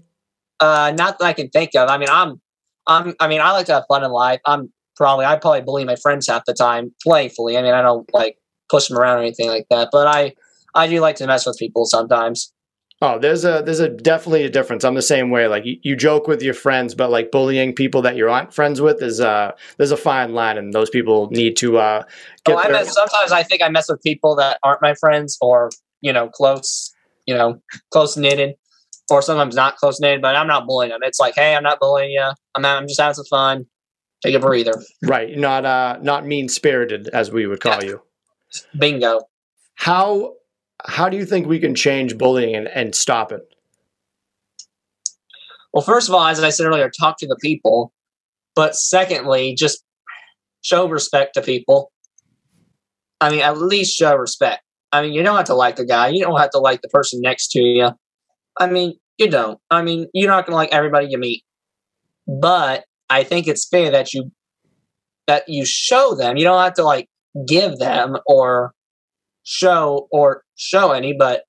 Uh, 0.59 0.95
not 0.97 1.19
that 1.19 1.25
I 1.25 1.33
can 1.35 1.51
think 1.51 1.75
of. 1.75 1.91
I 1.91 1.99
mean, 1.99 2.09
I'm, 2.11 2.41
I'm, 2.87 3.15
I 3.21 3.29
mean, 3.29 3.41
I 3.41 3.53
like 3.53 3.67
to 3.67 3.75
have 3.75 3.85
fun 3.89 4.05
in 4.05 4.11
life. 4.11 4.41
I'm 4.47 4.73
probably 4.97 5.25
I 5.25 5.37
probably 5.37 5.63
bully 5.63 5.85
my 5.85 5.97
friends 5.97 6.29
half 6.29 6.45
the 6.45 6.55
time 6.55 6.93
playfully. 7.03 7.57
I 7.57 7.63
mean, 7.63 7.75
I 7.75 7.83
don't 7.83 8.09
like 8.13 8.37
push 8.69 8.89
them 8.89 8.99
around 8.99 9.19
or 9.19 9.23
anything 9.23 9.49
like 9.49 9.67
that, 9.71 9.89
but 9.93 10.07
I 10.07 10.35
I 10.75 10.87
do 10.87 11.01
like 11.01 11.17
to 11.17 11.27
mess 11.27 11.47
with 11.47 11.59
people 11.59 11.87
sometimes. 11.87 12.53
Oh, 13.03 13.19
there's 13.19 13.47
a 13.47 13.63
there's 13.65 13.81
a 13.81 13.89
definitely 13.89 14.45
a 14.45 14.51
difference. 14.51 14.85
I'm 14.85 14.95
the 14.95 15.01
same 15.01 15.31
way. 15.31 15.49
Like 15.49 15.65
you, 15.65 15.79
you 15.83 15.97
joke 15.97 16.29
with 16.29 16.43
your 16.43 16.53
friends, 16.53 16.95
but 16.95 17.11
like 17.11 17.31
bullying 17.31 17.73
people 17.75 18.03
that 18.03 18.15
you 18.15 18.29
aren't 18.29 18.53
friends 18.53 18.81
with 18.81 19.03
is 19.03 19.21
uh 19.21 19.53
there's 19.79 19.91
a 19.91 19.97
fine 19.97 20.35
line, 20.35 20.59
and 20.59 20.75
those 20.75 20.91
people 20.91 21.29
need 21.31 21.57
to 21.59 21.79
uh. 21.79 22.03
Get 22.45 22.57
oh, 22.57 22.59
I 22.59 22.69
mess, 22.69 22.93
sometimes 22.93 23.33
I 23.33 23.43
think 23.43 23.63
I 23.63 23.71
mess 23.71 23.89
with 23.89 24.03
people 24.03 24.37
that 24.37 24.59
aren't 24.63 24.83
my 24.83 24.95
friends 24.95 25.39
or 25.41 25.71
you 26.03 26.13
know 26.13 26.29
close, 26.29 26.93
you 27.27 27.35
know 27.35 27.59
close 27.91 28.19
knitted, 28.19 28.57
or 29.11 29.23
sometimes 29.23 29.55
not 29.55 29.77
close 29.77 29.99
knitted. 29.99 30.21
But 30.21 30.37
I'm 30.37 30.47
not 30.47 30.67
bullying 30.67 30.91
them. 30.91 31.01
It's 31.03 31.19
like, 31.19 31.35
hey, 31.35 31.55
I'm 31.57 31.63
not 31.63 31.81
bullying 31.81 32.11
you. 32.11 32.31
I'm 32.55 32.61
not, 32.61 32.83
I'm 32.83 32.87
just 32.87 33.01
having 33.01 33.15
some 33.15 33.25
fun 33.31 33.67
take 34.23 34.35
a 34.35 34.41
breather. 34.41 34.75
Right, 35.03 35.37
not 35.37 35.65
uh, 35.65 35.99
not 36.03 36.27
mean 36.27 36.49
spirited 36.49 37.09
as 37.09 37.31
we 37.31 37.47
would 37.47 37.61
call 37.61 37.83
yeah. 37.83 37.91
you. 37.91 38.03
Bingo. 38.79 39.23
How 39.75 40.35
how 40.85 41.09
do 41.09 41.17
you 41.17 41.27
think 41.27 41.47
we 41.47 41.59
can 41.59 41.75
change 41.75 42.17
bullying 42.17 42.55
and, 42.55 42.69
and 42.69 42.95
stop 42.95 43.33
it? 43.33 43.43
Well, 45.73 45.83
first 45.83 46.09
of 46.09 46.15
all, 46.15 46.27
as 46.27 46.43
I 46.43 46.51
said 46.51 46.67
earlier, 46.67 46.91
talk 46.91 47.19
to 47.19 47.27
the 47.27 47.39
people. 47.41 47.93
But 48.57 48.75
secondly, 48.75 49.55
just 49.55 49.85
show 50.63 50.89
respect 50.89 51.35
to 51.35 51.43
people. 51.43 51.93
I 53.21 53.31
mean, 53.31 53.41
at 53.41 53.59
least 53.59 53.97
show 53.97 54.15
respect. 54.17 54.63
I 54.93 55.03
mean, 55.03 55.13
you 55.13 55.23
don't 55.23 55.37
have 55.37 55.47
to 55.47 55.55
like 55.55 55.77
the 55.77 55.87
guy. 55.87 56.09
You 56.09 56.23
don't 56.25 56.39
have 56.39 56.51
to 56.51 56.59
like 56.59 56.83
the 56.83 56.89
person 56.89 57.21
next 57.23 57.49
to 57.53 57.61
you. 57.61 57.91
I 58.59 58.67
mean, 58.67 58.95
you 59.19 59.31
don't. 59.31 59.61
I 59.71 59.83
mean, 59.83 60.09
you're 60.13 60.31
not 60.31 60.47
going 60.47 60.53
to 60.53 60.57
like 60.57 60.73
everybody 60.73 61.07
you 61.09 61.19
meet. 61.19 61.45
But 62.27 62.85
I 63.11 63.25
think 63.25 63.49
it's 63.49 63.69
fair 63.69 63.91
that 63.91 64.15
you 64.15 64.31
that 65.27 65.49
you 65.49 65.65
show 65.67 66.15
them. 66.15 66.37
You 66.37 66.45
don't 66.45 66.63
have 66.63 66.75
to 66.75 66.85
like 66.85 67.09
give 67.47 67.79
them 67.79 68.17
or 68.27 68.73
show 69.43 70.09
or 70.11 70.45
show 70.57 70.93
any, 70.93 71.13
but 71.13 71.43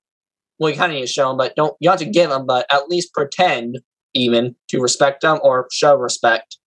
well, 0.60 0.70
you 0.70 0.78
kind 0.78 0.92
of 0.92 0.96
need 0.96 1.08
to 1.08 1.12
show 1.12 1.30
them, 1.30 1.38
but 1.38 1.56
don't 1.56 1.76
you 1.80 1.90
have 1.90 2.00
to 2.00 2.06
give 2.06 2.30
them, 2.30 2.46
but 2.46 2.66
at 2.72 2.90
least 2.90 3.14
pretend 3.14 3.80
even 4.14 4.56
to 4.70 4.80
respect 4.80 5.22
them 5.22 5.40
or 5.44 5.68
show 5.72 5.96
respect. 5.96 6.58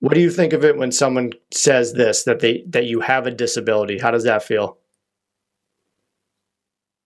What 0.00 0.14
do 0.14 0.20
you 0.20 0.30
think 0.30 0.52
of 0.52 0.64
it 0.64 0.76
when 0.76 0.92
someone 0.92 1.32
says 1.52 1.94
this 1.94 2.24
that 2.24 2.40
they 2.40 2.64
that 2.68 2.86
you 2.86 3.00
have 3.00 3.26
a 3.26 3.30
disability? 3.30 3.98
How 3.98 4.10
does 4.10 4.24
that 4.24 4.42
feel? 4.42 4.78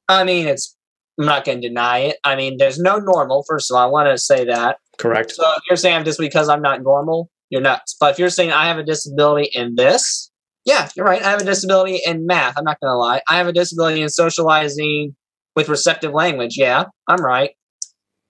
I 0.09 0.25
mean, 0.25 0.47
it's 0.47 0.77
I'm 1.19 1.27
not 1.27 1.45
going 1.45 1.61
to 1.61 1.69
deny 1.69 1.99
it. 1.99 2.17
I 2.25 2.37
mean, 2.37 2.57
there's 2.59 2.79
no 2.79 2.99
normal. 2.99 3.45
First 3.49 3.71
of 3.71 3.77
all, 3.77 3.83
I 3.83 3.91
want 3.91 4.09
to 4.09 4.19
say 4.19 4.45
that 4.47 4.79
Correct. 4.99 5.33
So 5.33 5.45
if 5.57 5.63
you're 5.69 5.77
saying 5.77 6.05
just 6.05 6.19
because 6.19 6.49
I'm 6.49 6.63
not 6.63 6.83
normal, 6.83 7.31
you're 7.51 7.61
nuts. 7.61 7.97
But 7.99 8.13
if 8.13 8.19
you're 8.19 8.31
saying 8.31 8.53
I 8.53 8.67
have 8.67 8.79
a 8.79 8.83
disability 8.83 9.51
in 9.53 9.75
this, 9.75 10.31
yeah, 10.65 10.89
you're 10.97 11.07
right. 11.07 11.23
I 11.23 11.31
have 11.31 11.41
a 11.41 11.45
disability 11.45 12.01
in 12.07 12.27
math. 12.27 12.55
I'm 12.57 12.65
not 12.65 12.79
going 12.81 12.93
to 12.93 12.97
lie. 12.97 13.21
I 13.29 13.37
have 13.37 13.49
a 13.49 13.53
disability 13.53 14.01
in 14.01 14.09
socializing 14.09 15.15
with 15.57 15.69
receptive 15.69 16.13
language. 16.13 16.57
Yeah, 16.57 16.85
I'm 17.09 17.23
right. 17.23 17.51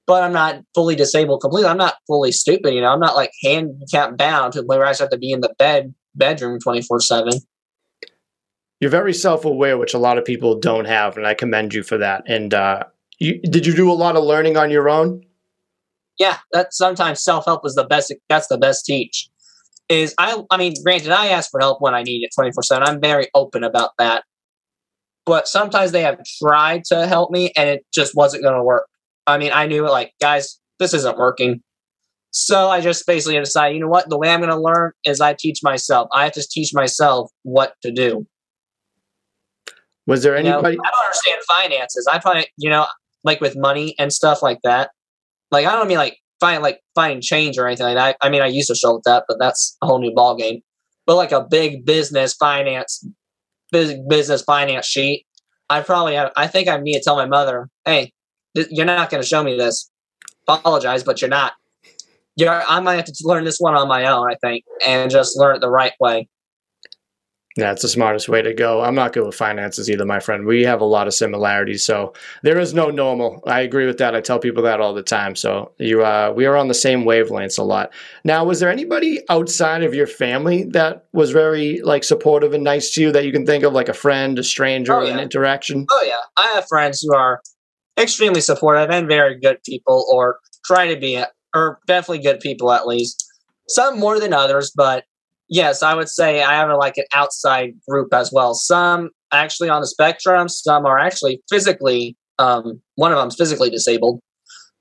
But 0.06 0.24
I'm 0.24 0.32
not 0.32 0.62
fully 0.74 0.96
disabled 0.96 1.40
completely. 1.40 1.70
I'm 1.70 1.76
not 1.76 1.94
fully 2.06 2.32
stupid. 2.32 2.74
You 2.74 2.80
know, 2.80 2.92
I'm 2.92 3.00
not 3.00 3.14
like 3.14 3.30
handicap 3.42 4.16
bound 4.16 4.54
to 4.54 4.62
where 4.62 4.84
I 4.84 4.88
have 4.88 5.10
to 5.10 5.18
be 5.18 5.30
in 5.30 5.40
the 5.40 5.54
bed 5.58 5.94
bedroom 6.14 6.58
24 6.58 7.00
seven. 7.00 7.34
You're 8.80 8.90
very 8.90 9.14
self 9.14 9.44
aware, 9.44 9.78
which 9.78 9.94
a 9.94 9.98
lot 9.98 10.18
of 10.18 10.24
people 10.24 10.58
don't 10.58 10.86
have, 10.86 11.16
and 11.16 11.26
I 11.26 11.34
commend 11.34 11.72
you 11.72 11.84
for 11.84 11.98
that. 11.98 12.24
And 12.26 12.52
uh, 12.52 12.82
you, 13.20 13.40
did 13.42 13.64
you 13.64 13.74
do 13.74 13.90
a 13.90 13.94
lot 13.94 14.16
of 14.16 14.24
learning 14.24 14.56
on 14.56 14.72
your 14.72 14.88
own? 14.88 15.22
Yeah, 16.18 16.38
that 16.52 16.72
sometimes 16.72 17.22
self 17.22 17.44
help 17.44 17.66
is 17.66 17.74
the 17.74 17.84
best. 17.84 18.14
That's 18.28 18.48
the 18.48 18.58
best 18.58 18.84
teach. 18.84 19.28
Is 19.88 20.14
I 20.18 20.42
I 20.50 20.56
mean, 20.56 20.74
granted, 20.84 21.10
I 21.10 21.28
ask 21.28 21.50
for 21.50 21.60
help 21.60 21.80
when 21.80 21.94
I 21.94 22.02
need 22.02 22.22
it 22.24 22.30
twenty 22.34 22.52
four 22.52 22.62
seven. 22.62 22.86
I'm 22.86 23.00
very 23.00 23.28
open 23.34 23.64
about 23.64 23.90
that. 23.98 24.24
But 25.24 25.46
sometimes 25.46 25.92
they 25.92 26.02
have 26.02 26.18
tried 26.42 26.84
to 26.86 27.06
help 27.06 27.30
me 27.30 27.52
and 27.56 27.68
it 27.68 27.86
just 27.94 28.14
wasn't 28.16 28.42
going 28.42 28.56
to 28.56 28.62
work. 28.62 28.88
I 29.26 29.38
mean, 29.38 29.52
I 29.52 29.66
knew 29.66 29.86
it 29.86 29.90
like, 29.90 30.12
guys, 30.20 30.58
this 30.80 30.94
isn't 30.94 31.16
working. 31.16 31.62
So 32.32 32.70
I 32.70 32.80
just 32.80 33.06
basically 33.06 33.38
decided, 33.38 33.74
you 33.74 33.80
know 33.80 33.88
what? 33.88 34.08
The 34.08 34.18
way 34.18 34.30
I'm 34.30 34.40
going 34.40 34.50
to 34.50 34.58
learn 34.58 34.92
is 35.04 35.20
I 35.20 35.36
teach 35.38 35.60
myself. 35.62 36.08
I 36.12 36.24
have 36.24 36.32
to 36.32 36.48
teach 36.50 36.72
myself 36.74 37.30
what 37.42 37.74
to 37.82 37.92
do. 37.92 38.26
Was 40.06 40.22
there 40.22 40.34
anybody? 40.34 40.74
You 40.74 40.78
know, 40.78 40.84
I 40.84 40.90
don't 40.90 41.04
understand 41.04 41.42
finances. 41.46 42.08
I 42.10 42.18
find, 42.18 42.46
you 42.56 42.70
know, 42.70 42.86
like 43.22 43.40
with 43.40 43.56
money 43.56 43.94
and 43.98 44.12
stuff 44.12 44.42
like 44.42 44.58
that. 44.64 44.90
Like 45.52 45.66
I 45.66 45.72
don't 45.72 45.86
mean 45.86 45.98
like 45.98 46.18
find 46.40 46.62
like 46.62 46.80
find 46.94 47.22
change 47.22 47.58
or 47.58 47.66
anything 47.66 47.86
like 47.86 47.96
that. 47.96 48.16
I, 48.20 48.28
mean 48.30 48.42
I 48.42 48.46
used 48.46 48.68
to 48.68 48.74
struggle 48.74 48.96
with 48.96 49.04
that, 49.04 49.24
but 49.28 49.38
that's 49.38 49.76
a 49.82 49.86
whole 49.86 50.00
new 50.00 50.12
ball 50.12 50.34
game. 50.34 50.60
But 51.06 51.16
like 51.16 51.30
a 51.30 51.44
big 51.48 51.84
business 51.84 52.34
finance, 52.34 53.06
big 53.70 54.08
business 54.08 54.42
finance 54.42 54.86
sheet, 54.86 55.26
I 55.70 55.82
probably 55.82 56.14
have. 56.14 56.32
I 56.36 56.46
think 56.46 56.68
I 56.68 56.78
need 56.78 56.94
to 56.94 57.04
tell 57.04 57.16
my 57.16 57.26
mother, 57.26 57.68
"Hey, 57.84 58.12
th- 58.56 58.68
you're 58.70 58.86
not 58.86 59.10
going 59.10 59.22
to 59.22 59.28
show 59.28 59.42
me 59.42 59.56
this. 59.56 59.90
Apologize, 60.48 61.04
but 61.04 61.20
you're 61.20 61.30
not. 61.30 61.52
You're. 62.36 62.62
I 62.68 62.80
might 62.80 62.96
have 62.96 63.04
to 63.04 63.14
learn 63.22 63.44
this 63.44 63.58
one 63.58 63.74
on 63.74 63.88
my 63.88 64.06
own. 64.06 64.30
I 64.30 64.36
think, 64.36 64.64
and 64.86 65.10
just 65.10 65.38
learn 65.38 65.56
it 65.56 65.60
the 65.60 65.70
right 65.70 65.92
way." 66.00 66.28
That's 67.56 67.82
the 67.82 67.88
smartest 67.88 68.30
way 68.30 68.40
to 68.40 68.54
go. 68.54 68.80
I'm 68.80 68.94
not 68.94 69.12
good 69.12 69.26
with 69.26 69.34
finances 69.34 69.90
either, 69.90 70.06
my 70.06 70.20
friend. 70.20 70.46
We 70.46 70.62
have 70.62 70.80
a 70.80 70.86
lot 70.86 71.06
of 71.06 71.12
similarities, 71.12 71.84
so 71.84 72.14
there 72.42 72.58
is 72.58 72.72
no 72.72 72.88
normal. 72.88 73.42
I 73.46 73.60
agree 73.60 73.84
with 73.86 73.98
that. 73.98 74.14
I 74.14 74.22
tell 74.22 74.38
people 74.38 74.62
that 74.62 74.80
all 74.80 74.94
the 74.94 75.02
time. 75.02 75.36
So 75.36 75.72
you, 75.78 76.02
uh, 76.02 76.32
we 76.34 76.46
are 76.46 76.56
on 76.56 76.68
the 76.68 76.74
same 76.74 77.04
wavelengths 77.04 77.58
a 77.58 77.62
lot. 77.62 77.92
Now, 78.24 78.44
was 78.44 78.60
there 78.60 78.70
anybody 78.70 79.20
outside 79.28 79.82
of 79.82 79.92
your 79.92 80.06
family 80.06 80.64
that 80.70 81.04
was 81.12 81.30
very 81.30 81.80
like 81.82 82.04
supportive 82.04 82.54
and 82.54 82.64
nice 82.64 82.90
to 82.94 83.02
you 83.02 83.12
that 83.12 83.26
you 83.26 83.32
can 83.32 83.44
think 83.44 83.64
of, 83.64 83.74
like 83.74 83.90
a 83.90 83.94
friend, 83.94 84.38
a 84.38 84.42
stranger, 84.42 84.94
Oh, 84.94 85.04
yeah. 85.04 85.12
an 85.12 85.20
interaction? 85.20 85.84
Oh 85.90 86.04
yeah, 86.06 86.14
I 86.38 86.52
have 86.54 86.64
friends 86.68 87.02
who 87.02 87.14
are 87.14 87.42
extremely 87.98 88.40
supportive 88.40 88.88
and 88.88 89.06
very 89.06 89.38
good 89.38 89.62
people, 89.64 90.06
or 90.10 90.38
try 90.64 90.86
to 90.94 90.98
be, 90.98 91.22
or 91.54 91.80
definitely 91.86 92.22
good 92.24 92.40
people 92.40 92.72
at 92.72 92.86
least. 92.86 93.26
Some 93.68 93.98
more 93.98 94.18
than 94.18 94.32
others, 94.32 94.72
but 94.74 95.04
yes, 95.52 95.82
I 95.82 95.94
would 95.94 96.08
say 96.08 96.42
I 96.42 96.54
have 96.54 96.70
a, 96.70 96.76
like 96.76 96.96
an 96.96 97.04
outside 97.12 97.74
group 97.88 98.12
as 98.12 98.32
well. 98.32 98.54
Some 98.54 99.10
actually 99.32 99.68
on 99.68 99.82
the 99.82 99.86
spectrum, 99.86 100.48
some 100.48 100.86
are 100.86 100.98
actually 100.98 101.42
physically. 101.48 102.16
Um, 102.38 102.80
one 102.96 103.12
of 103.12 103.18
them's 103.18 103.36
physically 103.36 103.70
disabled. 103.70 104.20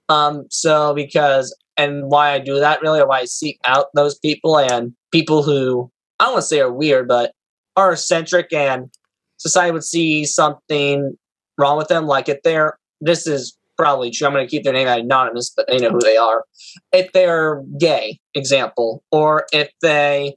Um, 0.10 0.46
so 0.50 0.96
because 0.96 1.56
and 1.78 2.06
why 2.06 2.32
I 2.32 2.40
do 2.40 2.60
that 2.60 2.82
really, 2.82 3.02
or 3.02 3.08
why 3.08 3.20
I 3.20 3.26
seek 3.26 3.60
out 3.66 3.88
those 3.94 4.18
people 4.18 4.58
and 4.58 4.94
people 5.12 5.44
who 5.44 5.92
I 6.20 6.26
don't 6.26 6.34
want 6.34 6.44
to 6.44 6.48
say 6.48 6.62
are 6.62 6.72
weird, 6.72 7.08
but 7.08 7.34
are 7.76 7.92
eccentric 7.92 8.52
and 8.54 8.90
society 9.38 9.72
would 9.72 9.84
see 9.84 10.26
something 10.26 11.18
wrong 11.58 11.78
with 11.78 11.88
them. 11.90 12.08
Like 12.08 12.30
if 12.30 12.42
they're, 12.44 12.78
this 13.02 13.28
is 13.28 13.58
probably 13.78 14.12
true. 14.12 14.28
I'm 14.28 14.34
going 14.34 14.46
to 14.46 14.50
keep 14.50 14.64
their 14.64 14.74
name 14.74 14.88
anonymous, 14.88 15.52
but 15.56 15.68
they 15.68 15.78
know 15.78 15.90
who 15.90 16.00
they 16.00 16.18
are. 16.18 16.46
If 16.92 17.12
they're 17.14 17.64
gay, 17.80 18.20
example, 18.36 19.04
or 19.12 19.46
if 19.52 19.70
they 19.82 20.36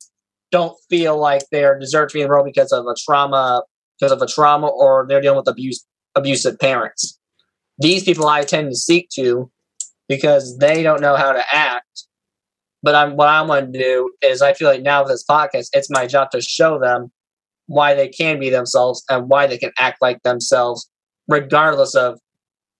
don't 0.54 0.76
feel 0.88 1.18
like 1.18 1.42
they're 1.50 1.76
deserve 1.80 2.10
to 2.10 2.14
be 2.14 2.20
in 2.20 2.28
the 2.28 2.30
world 2.30 2.46
because 2.46 2.70
of 2.70 2.86
a 2.86 2.94
trauma, 3.04 3.64
because 3.98 4.12
of 4.12 4.22
a 4.22 4.26
trauma, 4.26 4.68
or 4.68 5.04
they're 5.08 5.20
dealing 5.20 5.38
with 5.38 5.48
abuse, 5.48 5.84
abusive 6.14 6.60
parents. 6.60 7.18
These 7.78 8.04
people 8.04 8.28
I 8.28 8.42
tend 8.42 8.70
to 8.70 8.76
seek 8.76 9.08
to 9.16 9.50
because 10.08 10.56
they 10.58 10.84
don't 10.84 11.00
know 11.00 11.16
how 11.16 11.32
to 11.32 11.42
act. 11.52 12.04
But 12.84 12.94
I'm 12.94 13.16
what 13.16 13.28
I 13.28 13.42
want 13.42 13.72
to 13.72 13.78
do 13.78 14.12
is 14.22 14.42
I 14.42 14.54
feel 14.54 14.68
like 14.68 14.82
now 14.82 15.02
with 15.02 15.10
this 15.10 15.24
podcast, 15.28 15.70
it's 15.72 15.90
my 15.90 16.06
job 16.06 16.30
to 16.30 16.40
show 16.40 16.78
them 16.78 17.10
why 17.66 17.94
they 17.94 18.08
can 18.08 18.38
be 18.38 18.48
themselves 18.48 19.02
and 19.10 19.28
why 19.28 19.48
they 19.48 19.58
can 19.58 19.72
act 19.80 19.98
like 20.00 20.22
themselves 20.22 20.88
regardless 21.28 21.96
of 21.96 22.18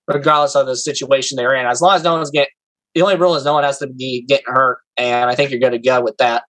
regardless 0.07 0.55
of 0.55 0.67
the 0.67 0.77
situation 0.77 1.37
they're 1.37 1.55
in 1.55 1.67
as 1.67 1.81
long 1.81 1.97
as 1.97 2.03
no 2.05 2.15
one's 2.15 2.31
getting 2.31 2.53
the 2.95 3.01
only 3.01 3.17
rule 3.17 3.35
is 3.35 3.47
no 3.47 3.55
one 3.55 3.65
has 3.65 3.79
to 3.79 3.87
be 3.87 4.23
getting 4.29 4.45
hurt 4.47 4.77
and 4.99 5.31
i 5.31 5.35
think 5.35 5.51
you're 5.51 5.59
good 5.59 5.71
to 5.71 5.79
go 5.79 6.03
with 6.03 6.15
that 6.19 6.45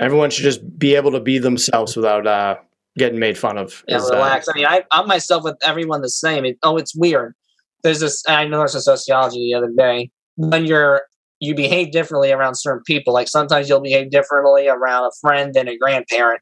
Everyone 0.00 0.30
should 0.30 0.42
just 0.42 0.78
be 0.78 0.94
able 0.94 1.12
to 1.12 1.20
be 1.20 1.38
themselves 1.38 1.96
without 1.96 2.26
uh, 2.26 2.56
getting 2.96 3.18
made 3.18 3.38
fun 3.38 3.58
of. 3.58 3.84
and 3.88 3.98
Is, 4.00 4.10
uh, 4.10 4.14
relax. 4.14 4.48
I 4.48 4.52
mean 4.54 4.66
I, 4.66 4.84
i'm 4.90 5.06
myself 5.06 5.44
with 5.44 5.56
everyone 5.62 6.02
the 6.02 6.08
same. 6.08 6.44
It, 6.44 6.58
oh 6.62 6.76
it's 6.76 6.94
weird. 6.94 7.34
There's 7.82 8.00
this 8.00 8.22
i 8.28 8.46
know 8.46 8.58
there's 8.58 8.74
a 8.74 8.80
sociology 8.80 9.50
the 9.52 9.54
other 9.56 9.72
day. 9.76 10.10
When 10.36 10.64
you're 10.64 11.02
you 11.40 11.54
behave 11.54 11.90
differently 11.90 12.32
around 12.32 12.54
certain 12.54 12.82
people 12.86 13.12
like 13.12 13.28
sometimes 13.28 13.68
you'll 13.68 13.80
behave 13.80 14.10
differently 14.10 14.68
around 14.68 15.04
a 15.04 15.10
friend 15.20 15.52
than 15.54 15.68
a 15.68 15.76
grandparent. 15.76 16.40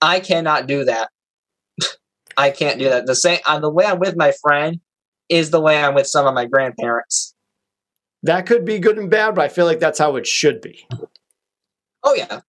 I 0.00 0.20
cannot 0.20 0.66
do 0.66 0.84
that. 0.84 1.10
I 2.36 2.50
can't 2.50 2.78
do 2.78 2.88
that. 2.88 3.06
The 3.06 3.14
same 3.14 3.40
uh, 3.46 3.60
the 3.60 3.70
way 3.70 3.84
i'm 3.84 3.98
with 3.98 4.16
my 4.16 4.32
friend 4.42 4.80
is 5.28 5.50
the 5.50 5.60
way 5.60 5.82
i'm 5.82 5.94
with 5.94 6.06
some 6.06 6.26
of 6.26 6.34
my 6.34 6.46
grandparents. 6.46 7.34
That 8.24 8.46
could 8.46 8.64
be 8.64 8.78
good 8.78 8.98
and 8.98 9.10
bad, 9.10 9.34
but 9.34 9.44
I 9.44 9.48
feel 9.48 9.66
like 9.66 9.80
that's 9.80 9.98
how 9.98 10.14
it 10.14 10.26
should 10.28 10.60
be 10.60 10.86
oh 12.04 12.14
yeah 12.14 12.40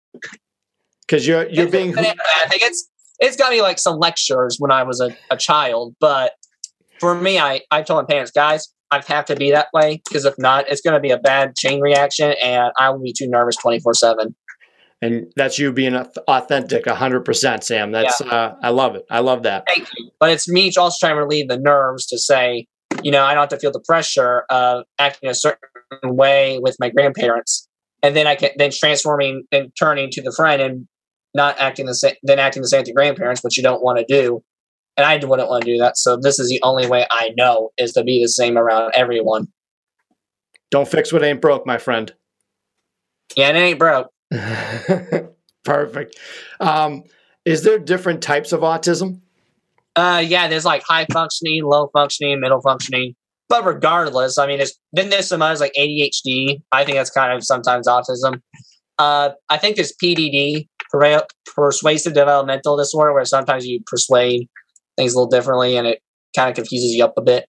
because 1.13 1.27
you're 1.27 1.47
you're 1.49 1.69
being. 1.69 1.97
I 1.97 2.03
think 2.49 2.61
it's 2.63 2.89
it's 3.19 3.37
got 3.37 3.51
me 3.51 3.61
like 3.61 3.79
some 3.79 3.97
lectures 3.97 4.57
when 4.59 4.71
I 4.71 4.83
was 4.83 4.99
a, 4.99 5.15
a 5.29 5.37
child, 5.37 5.95
but 5.99 6.33
for 6.99 7.15
me, 7.15 7.39
I 7.39 7.61
I 7.71 7.81
told 7.81 8.03
my 8.03 8.11
parents, 8.11 8.31
guys, 8.31 8.69
I 8.91 9.01
have 9.07 9.25
to 9.25 9.35
be 9.35 9.51
that 9.51 9.67
way 9.73 10.01
because 10.07 10.25
if 10.25 10.35
not, 10.37 10.69
it's 10.69 10.81
going 10.81 10.95
to 10.95 10.99
be 10.99 11.11
a 11.11 11.17
bad 11.17 11.55
chain 11.55 11.81
reaction, 11.81 12.33
and 12.43 12.71
I 12.79 12.89
will 12.89 13.01
be 13.01 13.13
too 13.13 13.27
nervous 13.27 13.55
twenty 13.57 13.79
four 13.79 13.93
seven. 13.93 14.35
And 15.01 15.31
that's 15.35 15.59
you 15.59 15.73
being 15.73 15.93
auth- 15.93 16.17
authentic, 16.29 16.87
hundred 16.87 17.25
percent, 17.25 17.63
Sam. 17.63 17.91
That's 17.91 18.21
uh, 18.21 18.55
I 18.61 18.69
love 18.69 18.95
it. 18.95 19.05
I 19.09 19.19
love 19.19 19.43
that. 19.43 19.65
Thank 19.67 19.89
you, 19.97 20.09
but 20.19 20.31
it's 20.31 20.49
me 20.49 20.71
also 20.77 20.95
trying 20.99 21.15
to 21.17 21.21
relieve 21.21 21.49
the 21.49 21.57
nerves 21.57 22.05
to 22.07 22.17
say, 22.17 22.67
you 23.03 23.11
know, 23.11 23.23
I 23.23 23.33
don't 23.33 23.41
have 23.41 23.49
to 23.49 23.59
feel 23.59 23.71
the 23.71 23.81
pressure 23.81 24.45
of 24.49 24.85
acting 24.97 25.29
a 25.29 25.35
certain 25.35 25.59
way 26.03 26.57
with 26.59 26.77
my 26.79 26.89
grandparents, 26.89 27.67
and 28.03 28.15
then 28.15 28.27
I 28.27 28.35
can 28.35 28.51
then 28.57 28.71
transforming 28.71 29.45
and 29.51 29.71
turning 29.79 30.11
to 30.11 30.21
the 30.21 30.31
friend 30.31 30.61
and 30.61 30.87
not 31.33 31.57
acting 31.59 31.87
the 31.87 31.95
same, 31.95 32.13
then 32.21 32.37
acting 32.37 32.61
the 32.61 32.67
same 32.67 32.83
to 32.83 32.93
grandparents, 32.93 33.43
which 33.43 33.57
you 33.57 33.63
don't 33.63 33.81
want 33.81 33.97
to 33.97 34.05
do. 34.07 34.43
And 34.95 35.05
I 35.05 35.15
wouldn't 35.15 35.49
want 35.49 35.63
to 35.63 35.71
do 35.71 35.79
that. 35.79 35.97
So 35.97 36.17
this 36.17 36.37
is 36.37 36.49
the 36.49 36.61
only 36.61 36.85
way 36.85 37.07
I 37.09 37.31
know 37.35 37.71
is 37.77 37.93
to 37.93 38.03
be 38.03 38.21
the 38.21 38.29
same 38.29 38.57
around 38.57 38.91
everyone. 38.93 39.47
Don't 40.69 40.87
fix 40.87 41.11
what 41.11 41.23
ain't 41.23 41.41
broke, 41.41 41.65
my 41.65 41.79
friend. 41.79 42.13
Yeah, 43.35 43.49
it 43.49 43.55
ain't 43.55 43.79
broke. 43.79 44.11
Perfect. 45.63 46.15
Um, 46.59 47.03
is 47.45 47.63
there 47.63 47.79
different 47.79 48.21
types 48.21 48.51
of 48.51 48.61
autism? 48.61 49.21
Uh, 49.95 50.23
yeah, 50.25 50.47
there's 50.47 50.65
like 50.65 50.83
high 50.83 51.05
functioning, 51.11 51.63
low 51.63 51.89
functioning, 51.93 52.39
middle 52.39 52.61
functioning. 52.61 53.15
But 53.53 53.65
regardless, 53.65 54.39
I 54.39 54.47
mean, 54.47 54.57
there's 54.57 54.75
then 54.93 55.11
there's 55.11 55.27
some 55.27 55.43
others 55.43 55.59
like 55.59 55.73
ADHD. 55.77 56.63
I 56.71 56.83
think 56.83 56.97
that's 56.97 57.11
kind 57.11 57.31
of 57.31 57.43
sometimes 57.43 57.87
autism. 57.87 58.41
Uh, 58.97 59.29
I 59.47 59.57
think 59.59 59.75
there's 59.75 59.93
PDD, 60.03 60.67
persuasive 61.55 62.15
developmental 62.15 62.77
disorder, 62.77 63.13
where 63.13 63.25
sometimes 63.25 63.67
you 63.67 63.79
persuade 63.85 64.49
things 64.97 65.13
a 65.13 65.19
little 65.19 65.29
differently, 65.29 65.77
and 65.77 65.85
it 65.85 65.99
kind 66.35 66.49
of 66.49 66.55
confuses 66.55 66.95
you 66.95 67.05
up 67.05 67.13
a 67.15 67.21
bit. 67.21 67.45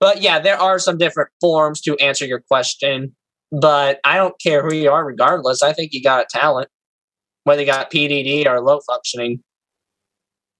But 0.00 0.20
yeah, 0.20 0.38
there 0.38 0.60
are 0.60 0.78
some 0.78 0.98
different 0.98 1.30
forms 1.40 1.80
to 1.80 1.96
answer 1.96 2.26
your 2.26 2.42
question. 2.50 3.16
But 3.58 4.00
I 4.04 4.18
don't 4.18 4.38
care 4.38 4.62
who 4.62 4.74
you 4.74 4.90
are, 4.90 5.02
regardless. 5.02 5.62
I 5.62 5.72
think 5.72 5.94
you 5.94 6.02
got 6.02 6.24
a 6.24 6.26
talent, 6.30 6.68
whether 7.44 7.62
you 7.62 7.66
got 7.66 7.90
PDD 7.90 8.44
or 8.44 8.60
low 8.60 8.80
functioning. 8.86 9.42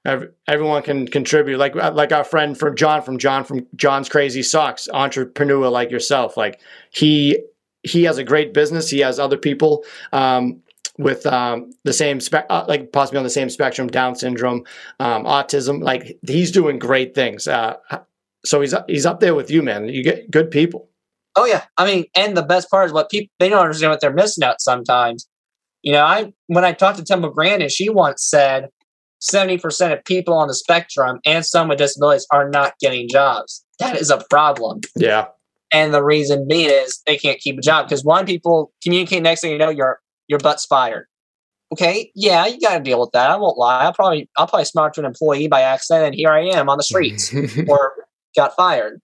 Ev- 0.05 0.33
Everyone 0.47 0.83
can 0.83 1.07
contribute, 1.09 1.59
like 1.59 1.75
uh, 1.77 1.93
like 1.93 2.12
our 2.12 2.25
friend 2.25 2.59
from 2.59 2.77
John 2.77 3.03
from 3.03 3.19
John 3.19 3.45
from 3.45 3.67
John's 3.75 4.09
Crazy 4.09 4.43
Socks, 4.43 4.88
entrepreneur 4.93 5.69
like 5.69 5.90
yourself. 5.90 6.37
Like 6.37 6.61
he 6.90 7.43
he 7.83 8.05
has 8.05 8.19
a 8.19 8.25
great 8.25 8.53
business. 8.53 8.90
He 8.90 9.01
has 9.01 9.19
other 9.19 9.37
people 9.37 9.85
um, 10.12 10.62
with 10.99 11.27
um, 11.27 11.71
the 11.85 11.93
same 11.93 12.21
uh, 12.33 12.64
like 12.69 12.93
possibly 12.93 13.19
on 13.19 13.25
the 13.25 13.31
same 13.31 13.51
spectrum, 13.51 13.88
Down 13.88 14.14
syndrome, 14.14 14.64
um, 15.01 15.25
autism. 15.25 15.83
Like 15.83 16.19
he's 16.27 16.51
doing 16.51 16.79
great 16.79 17.14
things. 17.14 17.49
Uh, 17.49 17.77
so 18.45 18.61
he's 18.61 18.75
he's 18.88 19.07
up 19.07 19.21
there 19.21 19.35
with 19.35 19.51
you, 19.51 19.62
man. 19.62 19.88
You 19.88 20.03
get 20.03 20.31
good 20.31 20.51
people. 20.51 20.88
Oh 21.37 21.47
yeah, 21.47 21.64
I 21.77 21.85
mean, 21.85 22.05
and 22.14 22.37
the 22.37 22.43
best 22.43 22.71
part 22.71 22.87
is 22.87 22.93
what 22.93 23.11
people 23.11 23.33
they 23.38 23.49
don't 23.49 23.62
understand 23.62 23.90
what 23.90 24.01
they're 24.01 24.12
missing 24.12 24.45
out 24.45 24.61
sometimes. 24.61 25.27
You 25.83 25.93
know, 25.93 26.05
I 26.05 26.33
when 26.47 26.64
I 26.64 26.73
talked 26.73 26.99
to 26.99 27.05
Temple 27.05 27.31
Grandin, 27.31 27.69
she 27.69 27.88
once 27.88 28.23
said 28.23 28.69
seventy 29.25 29.59
percent 29.59 29.93
of 29.93 30.05
people 30.05 30.35
on 30.35 30.49
the 30.49 30.55
spectrum 30.55 31.21
and 31.25 31.45
some 31.45 31.69
with 31.69 31.79
disabilities 31.79 32.27
are 32.31 32.49
not 32.49 32.75
getting 32.81 33.09
jobs. 33.09 33.65
That 33.79 33.97
is 33.97 34.11
a 34.11 34.23
problem, 34.31 34.81
Yeah, 34.97 35.27
and 35.73 35.93
the 35.93 36.05
reason 36.05 36.47
being 36.47 36.71
is 36.71 37.03
they 37.07 37.17
can't 37.17 37.41
keep 37.41 37.59
a 37.59 37.63
job 37.63 37.87
because 37.87 38.05
one 38.05 38.27
people 38.27 38.73
communicate 38.83 39.23
next 39.23 39.41
thing 39.41 39.53
you 39.53 39.59
know 39.59 39.71
your 39.71 40.01
your 40.29 40.39
butt's 40.39 40.65
fired. 40.65 41.07
Okay, 41.73 42.13
yeah, 42.15 42.47
you 42.47 42.61
got 42.61 42.77
to 42.77 42.85
deal 42.85 43.01
with 43.01 43.11
that. 43.15 43.31
I 43.31 43.37
won't 43.37 43.59
lie. 43.59 43.87
I 43.87 43.91
probably 43.91 44.29
I'll 44.37 44.47
probably 44.47 44.67
smart 44.67 44.95
to 44.95 45.01
an 45.01 45.07
employee 45.07 45.49
by 45.49 45.63
accident, 45.63 46.07
and 46.07 46.15
here 46.15 46.31
I 46.31 46.43
am 46.43 46.69
on 46.69 46.77
the 46.79 46.85
streets 46.85 47.35
or 47.69 47.93
got 48.37 48.55
fired. 48.55 49.01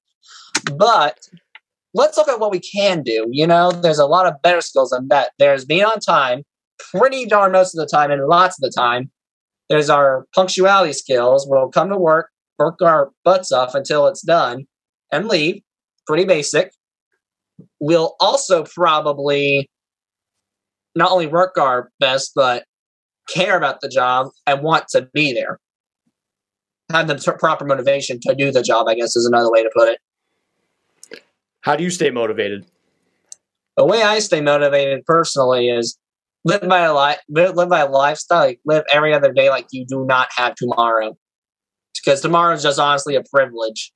But 0.76 1.18
let's 1.94 2.16
look 2.16 2.28
at 2.28 2.38
what 2.38 2.52
we 2.52 2.61
can 2.61 3.02
do. 3.02 3.26
You 3.30 3.46
know, 3.46 3.72
there's 3.72 3.98
a 3.98 4.06
lot 4.06 4.26
of 4.26 4.40
better 4.42 4.61
skills 4.61 4.90
than 4.90 5.09
that. 5.09 5.33
There's 5.38 5.64
being 5.64 5.85
on 5.85 5.98
time, 5.98 6.44
pretty 6.92 7.26
darn 7.26 7.52
most 7.52 7.74
of 7.74 7.78
the 7.80 7.90
time, 7.90 8.11
and 8.11 8.26
lots 8.28 8.56
of 8.59 8.62
the 8.62 8.74
time. 8.74 9.11
There's 9.70 9.88
our 9.88 10.26
punctuality 10.35 10.92
skills. 10.92 11.46
We'll 11.48 11.68
come 11.68 11.88
to 11.88 11.96
work, 11.96 12.30
work 12.59 12.83
our 12.83 13.11
butts 13.24 13.52
off 13.52 13.74
until 13.74 14.06
it's 14.09 14.20
done, 14.20 14.66
and 15.11 15.28
leave. 15.28 15.62
Pretty 16.06 16.24
basic. 16.24 16.72
We'll 17.78 18.16
also 18.20 18.64
probably 18.64 19.70
not 20.94 21.12
only 21.12 21.28
work 21.28 21.56
our 21.56 21.90
best, 22.00 22.33
but 22.35 22.64
care 23.28 23.56
about 23.56 23.80
the 23.80 23.88
job 23.88 24.28
and 24.46 24.62
want 24.62 24.88
to 24.88 25.09
be 25.14 25.33
there. 25.33 25.61
Have 26.90 27.06
the 27.06 27.14
t- 27.14 27.30
proper 27.38 27.64
motivation 27.64 28.18
to 28.22 28.35
do 28.35 28.50
the 28.50 28.62
job, 28.62 28.88
I 28.88 28.96
guess 28.96 29.14
is 29.14 29.24
another 29.24 29.50
way 29.50 29.62
to 29.62 29.70
put 29.74 29.88
it. 29.88 31.22
How 31.61 31.76
do 31.76 31.85
you 31.85 31.90
stay 31.90 32.11
motivated? 32.11 32.66
the 33.80 33.87
way 33.87 34.02
I 34.02 34.18
stay 34.18 34.42
motivated 34.42 35.06
personally 35.06 35.68
is 35.70 35.96
live 36.44 36.62
my 36.62 36.88
life, 36.88 37.20
live, 37.29 37.55
live 37.57 37.68
my 37.68 37.85
lifestyle, 37.85 38.46
like 38.46 38.61
live 38.64 38.85
every 38.92 39.14
other 39.14 39.33
day 39.33 39.50
like 39.50 39.66
you 39.70 39.85
do 39.87 40.05
not 40.07 40.29
have 40.37 40.55
tomorrow, 40.55 41.16
because 41.96 42.20
tomorrow 42.20 42.55
is 42.55 42.62
just 42.62 42.79
honestly 42.79 43.14
a 43.14 43.22
privilege. 43.33 43.92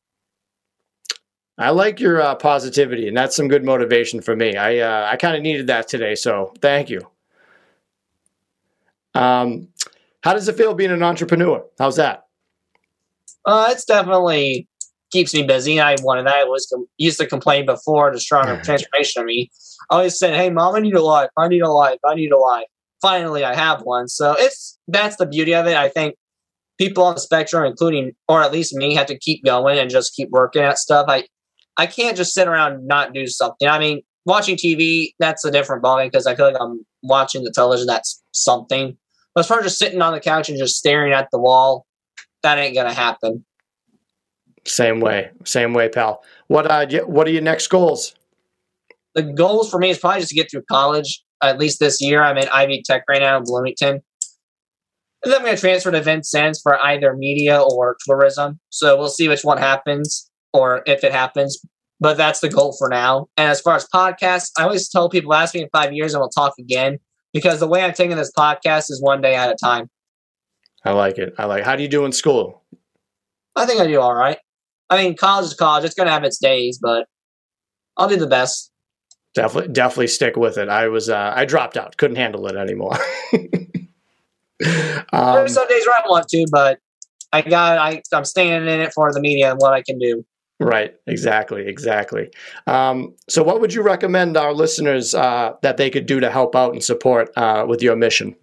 I 1.57 1.71
like 1.71 2.01
your 2.01 2.21
uh, 2.21 2.35
positivity, 2.35 3.07
and 3.07 3.17
that's 3.17 3.37
some 3.37 3.49
good 3.49 3.65
motivation 3.65 4.21
for 4.21 4.35
me. 4.35 4.57
I 4.57 4.79
uh, 4.79 5.09
I 5.11 5.17
kind 5.17 5.37
of 5.37 5.43
needed 5.43 5.69
that 5.69 5.87
today, 5.89 6.15
so 6.17 6.53
thank 6.61 6.91
you. 6.91 7.01
Um, 9.15 9.69
how 10.23 10.33
does 10.33 10.49
it 10.49 10.57
feel 10.57 10.75
being 10.75 10.91
an 10.91 11.03
entrepreneur? 11.03 11.65
How's 11.79 11.97
that? 11.97 12.25
Uh, 13.47 13.69
it's 13.71 13.85
definitely 13.85 14.67
keeps 15.15 15.33
me 15.33 15.45
busy. 15.45 15.81
I 15.81 15.95
wanted 16.03 16.27
that. 16.27 16.35
I 16.35 16.45
was 16.45 16.67
com- 16.67 16.87
used 16.99 17.19
to 17.21 17.27
complain 17.27 17.65
before 17.65 18.13
the 18.13 18.21
stronger 18.21 18.61
transformation 18.63 19.23
of 19.23 19.27
me. 19.27 19.51
I 19.91 19.95
always 19.95 20.19
said, 20.19 20.35
"Hey, 20.35 20.51
mom, 20.51 20.75
I 20.75 20.81
need 20.81 20.95
a 20.95 21.03
life. 21.03 21.31
I 21.39 21.49
need 21.49 21.63
a 21.63 21.71
life. 21.71 21.99
I 22.05 22.15
need 22.15 22.33
a 22.33 22.39
life." 22.39 22.67
Finally, 23.01 23.45
I 23.45 23.55
have 23.55 23.83
one. 23.83 24.09
So 24.09 24.35
it's 24.37 24.79
that's 24.89 25.17
the 25.17 25.27
beauty 25.27 25.55
of 25.55 25.67
it. 25.67 25.77
I 25.77 25.89
think 25.89 26.17
people 26.79 27.05
on 27.05 27.15
the 27.15 27.21
spectrum, 27.21 27.65
including 27.65 28.13
or 28.29 28.43
at 28.43 28.53
least 28.53 28.75
me, 28.75 28.95
have 28.95 29.07
to 29.07 29.19
keep 29.19 29.45
going 29.45 29.79
and 29.79 29.89
just 29.89 30.15
keep 30.15 30.29
working 30.31 30.63
at 30.63 30.79
stuff. 30.79 31.07
I 31.09 31.25
I 31.77 31.87
can't 31.87 32.17
just 32.17 32.35
sit 32.35 32.49
around 32.49 32.73
and 32.73 32.87
not 32.87 33.15
do 33.15 33.27
something. 33.29 33.69
I 33.69 33.79
mean, 33.79 34.03
watching 34.27 34.57
TV 34.57 35.13
that's 35.21 35.45
a 35.45 35.51
different 35.51 35.85
ballgame 35.85 36.11
because 36.11 36.27
I 36.27 36.35
feel 36.35 36.47
like 36.47 36.61
I'm 36.61 36.85
watching 37.03 37.45
the 37.45 37.53
television. 37.53 37.87
That's 37.87 38.21
something. 38.33 38.97
But 39.35 39.41
as 39.41 39.49
far 39.49 39.59
as 39.59 39.65
just 39.65 39.79
sitting 39.79 40.03
on 40.03 40.13
the 40.13 40.21
couch 40.21 40.49
and 40.49 40.59
just 40.59 40.77
staring 40.77 41.13
at 41.13 41.29
the 41.31 41.39
wall, 41.39 41.87
that 42.43 42.59
ain't 42.59 42.75
gonna 42.75 42.93
happen. 42.93 43.45
Same 44.67 45.01
way, 45.01 45.31
same 45.45 45.75
way, 45.75 45.89
pal. 45.89 46.23
What 46.49 46.71
uh, 46.71 46.87
what 47.05 47.27
are 47.27 47.31
your 47.31 47.43
next 47.43 47.67
goals? 47.69 48.15
The 49.15 49.23
goals 49.23 49.71
for 49.71 49.79
me 49.79 49.91
is 49.91 49.99
probably 49.99 50.21
just 50.21 50.31
to 50.31 50.35
get 50.35 50.51
through 50.51 50.65
college. 50.71 51.23
At 51.43 51.59
least 51.59 51.79
this 51.79 52.01
year, 52.01 52.23
I'm 52.23 52.39
in 52.39 52.49
Ivy 52.49 52.83
Tech 52.85 53.03
right 53.09 53.21
now 53.21 53.37
in 53.37 53.45
Bloomington. 53.45 54.01
And 55.25 55.33
then 55.33 55.41
I'm 55.41 55.45
going 55.45 55.57
to 55.57 55.61
transfer 55.61 55.91
to 55.91 56.03
Vincennes 56.03 56.61
for 56.63 56.79
either 56.85 57.15
media 57.15 57.63
or 57.63 57.97
tourism. 58.07 58.61
So 58.71 58.99
we'll 58.99 59.09
see 59.09 59.29
which 59.29 59.43
one 59.43 59.57
happens 59.57 60.31
or 60.53 60.83
if 60.87 61.03
it 61.03 61.13
happens. 61.13 61.59
But 62.01 62.17
that's 62.19 62.41
the 62.41 62.51
goal 62.51 62.75
for 62.79 62.89
now. 62.89 63.29
And 63.37 63.51
as 63.51 63.61
far 63.61 63.77
as 63.77 63.87
podcasts, 63.95 64.51
I 64.59 64.65
always 64.65 64.89
tell 64.89 65.09
people, 65.09 65.33
ask 65.33 65.55
me 65.55 65.63
in 65.63 65.69
five 65.73 65.93
years 65.95 66.13
and 66.13 66.21
we'll 66.21 66.29
talk 66.29 66.53
again. 66.59 66.99
Because 67.33 67.61
the 67.61 67.67
way 67.67 67.83
I'm 67.83 67.95
taking 67.95 68.17
this 68.17 68.33
podcast 68.37 68.91
is 68.91 69.01
one 69.03 69.21
day 69.21 69.35
at 69.35 69.51
a 69.51 69.57
time. 69.63 69.89
I 70.85 70.93
like 70.93 71.17
it. 71.17 71.35
I 71.39 71.47
like. 71.47 71.61
It. 71.61 71.65
How 71.65 71.77
do 71.77 71.83
you 71.83 71.89
do 71.89 72.05
in 72.05 72.13
school? 72.13 72.63
I 73.57 73.65
think 73.65 73.81
I 73.81 73.87
do 73.87 74.01
all 74.01 74.15
right. 74.15 74.39
I 74.95 75.05
mean, 75.05 75.17
college 75.17 75.47
is 75.47 75.55
college. 75.55 75.85
It's 75.85 75.95
going 75.95 76.07
to 76.07 76.13
have 76.13 76.25
its 76.25 76.39
days, 76.39 76.79
but 76.81 77.07
I'll 77.97 78.09
do 78.09 78.17
the 78.17 78.27
best. 78.27 78.71
Definitely, 79.35 79.73
definitely 79.73 80.07
stick 80.07 80.37
with 80.37 80.59
it. 80.59 80.69
I 80.69 80.89
was, 80.89 81.09
uh, 81.09 81.33
I 81.35 81.45
dropped 81.45 81.77
out. 81.77 81.97
Couldn't 81.97 82.17
handle 82.17 82.47
it 82.47 82.57
anymore. 82.57 82.95
um, 85.13 85.35
There's 85.35 85.55
some 85.55 85.69
days 85.69 85.87
where 85.87 85.97
I 85.97 86.09
want 86.09 86.29
to, 86.29 86.47
but 86.53 86.79
I 87.33 87.43
got, 87.43 87.79
I, 87.79 88.01
I'm 88.13 88.25
staying 88.25 88.53
in 88.53 88.69
it 88.69 88.93
for 88.95 89.13
the 89.13 89.21
media 89.21 89.51
and 89.51 89.59
what 89.61 89.73
I 89.73 89.83
can 89.83 89.99
do. 89.99 90.25
Right. 90.61 90.95
Exactly. 91.09 91.67
Exactly. 91.67 92.31
Um, 92.69 93.15
so, 93.29 93.43
what 93.43 93.61
would 93.61 93.75
you 93.75 93.83
recommend 93.83 94.37
our 94.37 94.55
listeners 94.55 95.15
uh, 95.15 95.55
that 95.63 95.79
they 95.79 95.91
could 95.91 96.07
do 96.07 96.21
to 96.21 96.31
help 96.31 96.55
out 96.55 96.73
and 96.73 96.83
support 96.83 97.31
uh, 97.37 97.67
with 97.69 97.83
your 97.83 97.97
mission? 97.97 98.37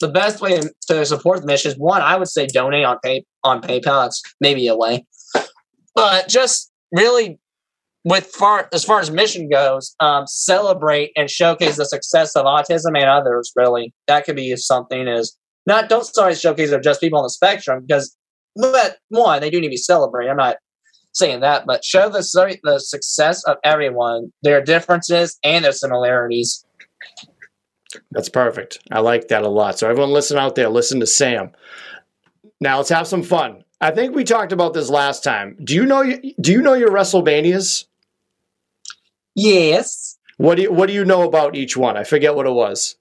The 0.00 0.08
best 0.08 0.40
way 0.40 0.60
to 0.88 1.06
support 1.06 1.40
the 1.40 1.46
mission 1.46 1.72
is 1.72 1.78
one. 1.78 2.02
I 2.02 2.16
would 2.16 2.28
say 2.28 2.46
donate 2.46 2.84
on 2.84 2.98
pay 3.02 3.24
on 3.44 3.60
PayPal. 3.60 4.04
That's 4.04 4.22
maybe 4.40 4.68
a 4.68 4.76
way, 4.76 5.06
but 5.94 6.28
just 6.28 6.70
really 6.92 7.38
with 8.04 8.26
far 8.26 8.68
as 8.72 8.84
far 8.84 9.00
as 9.00 9.10
mission 9.10 9.48
goes, 9.48 9.94
um, 10.00 10.26
celebrate 10.26 11.12
and 11.16 11.28
showcase 11.28 11.76
the 11.76 11.84
success 11.84 12.36
of 12.36 12.44
autism 12.46 12.96
and 12.96 13.04
others. 13.04 13.52
Really, 13.56 13.92
that 14.06 14.24
could 14.24 14.36
be 14.36 14.54
something. 14.56 15.08
Is 15.08 15.36
not 15.66 15.88
don't 15.88 16.06
sorry 16.06 16.34
showcase 16.34 16.72
of 16.72 16.82
just 16.82 17.00
people 17.00 17.18
on 17.18 17.24
the 17.24 17.30
spectrum 17.30 17.84
because, 17.86 18.16
but 18.56 18.98
one 19.08 19.40
they 19.40 19.50
do 19.50 19.60
need 19.60 19.66
to 19.66 19.70
be 19.70 19.76
celebrated. 19.76 20.30
I'm 20.30 20.36
not 20.36 20.56
saying 21.12 21.40
that, 21.40 21.66
but 21.66 21.84
show 21.84 22.08
the 22.08 22.58
the 22.62 22.78
success 22.78 23.44
of 23.44 23.56
everyone, 23.64 24.32
their 24.42 24.62
differences 24.62 25.38
and 25.42 25.64
their 25.64 25.72
similarities. 25.72 26.64
That's 28.10 28.28
perfect. 28.28 28.80
I 28.90 29.00
like 29.00 29.28
that 29.28 29.42
a 29.42 29.48
lot. 29.48 29.78
So 29.78 29.88
everyone, 29.88 30.12
listen 30.12 30.38
out 30.38 30.54
there. 30.54 30.68
Listen 30.68 31.00
to 31.00 31.06
Sam. 31.06 31.52
Now 32.60 32.78
let's 32.78 32.90
have 32.90 33.06
some 33.06 33.22
fun. 33.22 33.64
I 33.80 33.92
think 33.92 34.14
we 34.14 34.24
talked 34.24 34.52
about 34.52 34.74
this 34.74 34.90
last 34.90 35.22
time. 35.22 35.56
Do 35.62 35.74
you 35.74 35.86
know? 35.86 36.02
Do 36.40 36.52
you 36.52 36.60
know 36.60 36.74
your 36.74 36.90
WrestleManias? 36.90 37.86
Yes. 39.34 40.18
What 40.36 40.56
do 40.56 40.62
you 40.62 40.72
What 40.72 40.86
do 40.88 40.92
you 40.92 41.04
know 41.04 41.22
about 41.22 41.54
each 41.54 41.76
one? 41.76 41.96
I 41.96 42.04
forget 42.04 42.34
what 42.34 42.46
it 42.46 42.52
was. 42.52 42.96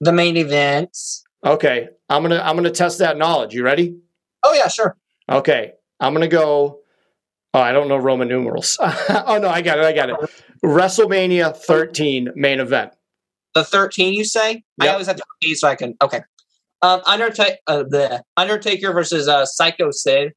The 0.00 0.12
main 0.12 0.36
events. 0.36 1.24
Okay, 1.44 1.88
I'm 2.08 2.22
gonna 2.22 2.40
I'm 2.40 2.56
gonna 2.56 2.70
test 2.70 2.98
that 2.98 3.16
knowledge. 3.16 3.54
You 3.54 3.64
ready? 3.64 3.96
Oh 4.42 4.54
yeah, 4.54 4.68
sure. 4.68 4.96
Okay, 5.28 5.72
I'm 6.00 6.12
gonna 6.12 6.28
go. 6.28 6.80
Oh, 7.54 7.60
I 7.60 7.72
don't 7.72 7.88
know 7.88 7.96
Roman 7.96 8.28
numerals. 8.28 8.78
oh 8.82 9.38
no, 9.40 9.48
I 9.48 9.60
got 9.62 9.78
it. 9.78 9.84
I 9.84 9.92
got 9.92 10.10
it. 10.10 10.16
WrestleMania 10.64 11.56
13 11.56 12.30
main 12.34 12.60
event. 12.60 12.92
The 13.54 13.64
13, 13.64 14.14
you 14.14 14.24
say? 14.24 14.52
Yep. 14.52 14.62
I 14.80 14.88
always 14.88 15.06
have 15.06 15.16
to 15.16 15.24
okay, 15.44 15.54
so 15.54 15.68
I 15.68 15.74
can. 15.74 15.94
Okay. 16.02 16.20
Um, 16.80 17.00
Undertaker, 17.06 17.58
uh, 17.66 17.84
the 17.88 18.22
Undertaker 18.36 18.92
versus 18.92 19.28
uh, 19.28 19.46
Psycho 19.46 19.90
Sid. 19.90 20.32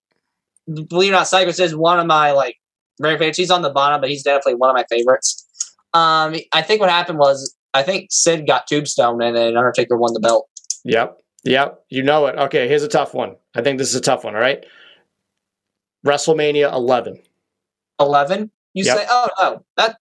Believe 0.67 1.09
it 1.09 1.13
or 1.13 1.17
not, 1.17 1.27
Psycho 1.27 1.51
Sid 1.51 1.65
is 1.65 1.75
one 1.75 1.99
of 1.99 2.05
my 2.05 2.31
like 2.31 2.57
very 3.01 3.17
favorites. 3.17 3.37
He's 3.37 3.51
on 3.51 3.61
the 3.61 3.69
bottom, 3.69 4.01
but 4.01 4.09
he's 4.09 4.23
definitely 4.23 4.55
one 4.55 4.69
of 4.69 4.75
my 4.75 4.85
favorites. 4.89 5.45
Um, 5.93 6.35
I 6.53 6.61
think 6.61 6.81
what 6.81 6.89
happened 6.89 7.19
was 7.19 7.55
I 7.73 7.83
think 7.83 8.07
Sid 8.11 8.47
got 8.47 8.67
tombstone 8.67 9.21
and 9.21 9.35
then 9.35 9.57
Undertaker 9.57 9.97
won 9.97 10.13
the 10.13 10.19
belt. 10.19 10.47
Yep. 10.83 11.17
Yep. 11.45 11.83
You 11.89 12.03
know 12.03 12.25
it. 12.27 12.35
Okay, 12.35 12.67
here's 12.67 12.83
a 12.83 12.87
tough 12.87 13.13
one. 13.13 13.35
I 13.55 13.61
think 13.61 13.77
this 13.77 13.89
is 13.89 13.95
a 13.95 14.01
tough 14.01 14.23
one, 14.23 14.35
all 14.35 14.41
right? 14.41 14.65
WrestleMania 16.05 16.71
11. 16.73 17.21
11? 17.99 18.51
You 18.73 18.83
yep. 18.83 18.97
say, 18.97 19.05
oh, 19.09 19.29
no. 19.39 19.65
That 19.77 19.97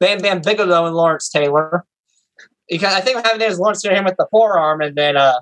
Bam 0.00 0.18
Bam 0.18 0.40
Bigelow 0.40 0.86
and 0.86 0.94
Lawrence 0.94 1.28
Taylor. 1.28 1.84
Because 2.68 2.94
I 2.94 3.00
think 3.00 3.16
what 3.16 3.26
happened 3.26 3.42
is 3.42 3.58
Lawrence 3.58 3.82
Taylor 3.82 3.96
him 3.96 4.04
with 4.04 4.16
the 4.16 4.26
forearm, 4.30 4.80
and 4.80 4.96
then 4.96 5.16
uh, 5.16 5.40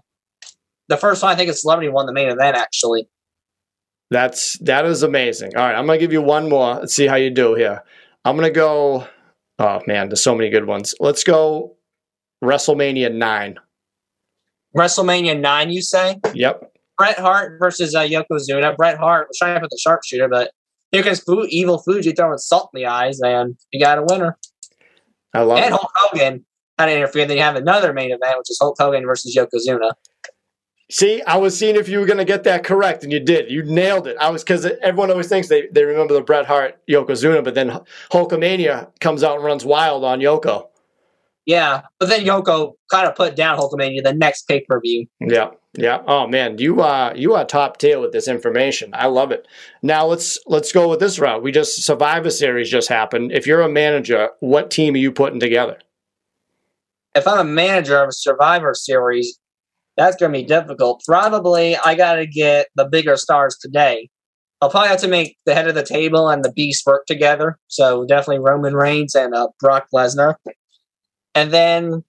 the 0.88 0.96
first 0.96 1.22
one 1.22 1.32
I 1.32 1.36
think 1.36 1.50
it's 1.50 1.62
Celebrity 1.62 1.88
won 1.88 2.06
the 2.06 2.12
main 2.12 2.28
event, 2.28 2.56
actually. 2.56 3.08
That's 4.10 4.58
that 4.58 4.84
is 4.84 5.02
amazing. 5.02 5.56
All 5.56 5.62
right, 5.62 5.74
I'm 5.74 5.86
gonna 5.86 5.98
give 5.98 6.12
you 6.12 6.20
one 6.20 6.48
more. 6.48 6.74
Let's 6.74 6.94
see 6.94 7.06
how 7.06 7.16
you 7.16 7.30
do 7.30 7.54
here. 7.54 7.82
I'm 8.24 8.36
gonna 8.36 8.50
go. 8.50 9.06
Oh 9.58 9.80
man, 9.86 10.08
there's 10.08 10.22
so 10.22 10.34
many 10.34 10.50
good 10.50 10.66
ones. 10.66 10.94
Let's 11.00 11.24
go 11.24 11.76
WrestleMania 12.44 13.14
nine. 13.14 13.58
WrestleMania 14.76 15.38
nine, 15.38 15.70
you 15.70 15.80
say? 15.80 16.16
Yep. 16.34 16.72
Bret 16.98 17.18
Hart 17.18 17.58
versus 17.58 17.94
uh, 17.94 18.02
Yokozuna. 18.02 18.76
Bret 18.76 18.98
Hart 18.98 19.28
was 19.28 19.38
trying 19.38 19.54
to 19.54 19.60
put 19.60 19.70
the 19.70 19.78
sharpshooter, 19.80 20.28
but 20.28 20.50
here 20.90 21.02
comes 21.02 21.20
Fu- 21.20 21.46
Evil 21.48 21.78
Fuji 21.78 22.12
throwing 22.12 22.36
salt 22.38 22.70
in 22.74 22.82
the 22.82 22.86
eyes, 22.86 23.18
and 23.20 23.56
you 23.72 23.80
got 23.80 23.98
a 23.98 24.02
winner. 24.02 24.36
I 25.34 25.40
love 25.40 25.58
and 25.58 25.66
it. 25.66 25.72
Hulk 25.72 25.90
Hogan 25.96 26.44
had 26.78 26.86
to 26.86 26.96
interfere. 26.96 27.26
Then 27.26 27.36
you 27.36 27.42
have 27.42 27.56
another 27.56 27.92
main 27.92 28.12
event, 28.12 28.38
which 28.38 28.50
is 28.50 28.58
Hulk 28.60 28.76
Hogan 28.78 29.06
versus 29.06 29.36
Yokozuna. 29.36 29.92
See, 30.90 31.22
I 31.22 31.38
was 31.38 31.58
seeing 31.58 31.76
if 31.76 31.88
you 31.88 32.00
were 32.00 32.06
going 32.06 32.18
to 32.18 32.24
get 32.24 32.44
that 32.44 32.64
correct, 32.64 33.02
and 33.02 33.10
you 33.10 33.18
did. 33.18 33.50
You 33.50 33.62
nailed 33.62 34.06
it. 34.06 34.16
I 34.20 34.28
was 34.28 34.44
because 34.44 34.66
everyone 34.82 35.10
always 35.10 35.28
thinks 35.28 35.48
they, 35.48 35.68
they 35.68 35.84
remember 35.84 36.12
the 36.12 36.20
Bret 36.20 36.44
Hart 36.44 36.78
Yokozuna, 36.86 37.42
but 37.42 37.54
then 37.54 37.80
Hulkamania 38.10 38.88
comes 39.00 39.22
out 39.22 39.36
and 39.36 39.44
runs 39.44 39.64
wild 39.64 40.04
on 40.04 40.20
Yoko. 40.20 40.66
Yeah, 41.46 41.82
but 41.98 42.08
then 42.08 42.24
Yoko 42.24 42.74
kind 42.90 43.08
of 43.08 43.16
put 43.16 43.34
down 43.36 43.58
Hulkamania 43.58 44.02
the 44.02 44.12
next 44.12 44.42
pay 44.46 44.60
per 44.68 44.80
view. 44.80 45.06
Yeah, 45.18 45.50
yeah. 45.74 46.02
Oh 46.06 46.28
man, 46.28 46.58
you 46.58 46.82
uh 46.82 47.12
you 47.16 47.34
are 47.34 47.44
top 47.44 47.78
tier 47.78 47.98
with 47.98 48.12
this 48.12 48.28
information. 48.28 48.90
I 48.92 49.06
love 49.06 49.32
it. 49.32 49.48
Now 49.82 50.06
let's 50.06 50.38
let's 50.46 50.72
go 50.72 50.88
with 50.88 51.00
this 51.00 51.18
route. 51.18 51.42
We 51.42 51.50
just 51.50 51.82
Survivor 51.82 52.30
Series 52.30 52.70
just 52.70 52.88
happened. 52.88 53.32
If 53.32 53.46
you're 53.46 53.62
a 53.62 53.68
manager, 53.68 54.28
what 54.40 54.70
team 54.70 54.94
are 54.94 54.98
you 54.98 55.10
putting 55.10 55.40
together? 55.40 55.78
If 57.14 57.28
I'm 57.28 57.38
a 57.38 57.44
manager 57.44 58.02
of 58.02 58.08
a 58.08 58.12
Survivor 58.12 58.74
Series, 58.74 59.38
that's 59.96 60.16
going 60.16 60.32
to 60.32 60.38
be 60.38 60.44
difficult. 60.44 61.02
Probably 61.06 61.76
I 61.76 61.94
got 61.94 62.14
to 62.14 62.26
get 62.26 62.68
the 62.74 62.86
bigger 62.86 63.16
stars 63.16 63.56
today. 63.60 64.08
I'll 64.60 64.70
probably 64.70 64.88
have 64.88 65.00
to 65.00 65.08
make 65.08 65.36
the 65.44 65.54
head 65.54 65.68
of 65.68 65.74
the 65.74 65.84
table 65.84 66.28
and 66.28 66.44
the 66.44 66.52
beast 66.52 66.86
work 66.86 67.04
together. 67.06 67.58
So 67.66 68.06
definitely 68.06 68.38
Roman 68.38 68.74
Reigns 68.74 69.14
and 69.14 69.34
uh, 69.34 69.48
Brock 69.58 69.88
Lesnar. 69.92 70.36
And 71.34 71.50
then 71.50 72.04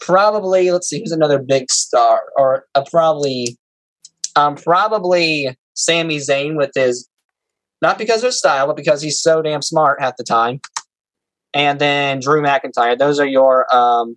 probably, 0.00 0.70
let's 0.70 0.88
see, 0.88 1.00
who's 1.00 1.12
another 1.12 1.38
big 1.38 1.70
star? 1.70 2.22
Or 2.36 2.64
uh, 2.74 2.84
probably, 2.90 3.58
um, 4.34 4.56
probably 4.56 5.56
Sami 5.74 6.16
Zayn 6.16 6.56
with 6.56 6.70
his, 6.74 7.08
not 7.82 7.98
because 7.98 8.22
of 8.22 8.28
his 8.28 8.38
style, 8.38 8.66
but 8.66 8.76
because 8.76 9.02
he's 9.02 9.20
so 9.20 9.42
damn 9.42 9.62
smart 9.62 10.00
at 10.00 10.16
the 10.16 10.24
time. 10.24 10.60
And 11.52 11.78
then 11.78 12.18
Drew 12.18 12.42
McIntyre. 12.42 12.98
Those 12.98 13.20
are 13.20 13.26
your 13.26 13.72
um, 13.74 14.16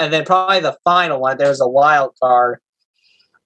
and 0.00 0.12
then 0.12 0.24
probably 0.24 0.60
the 0.60 0.76
final 0.82 1.20
one, 1.20 1.36
there's 1.36 1.60
a 1.60 1.68
wild 1.68 2.16
card, 2.20 2.58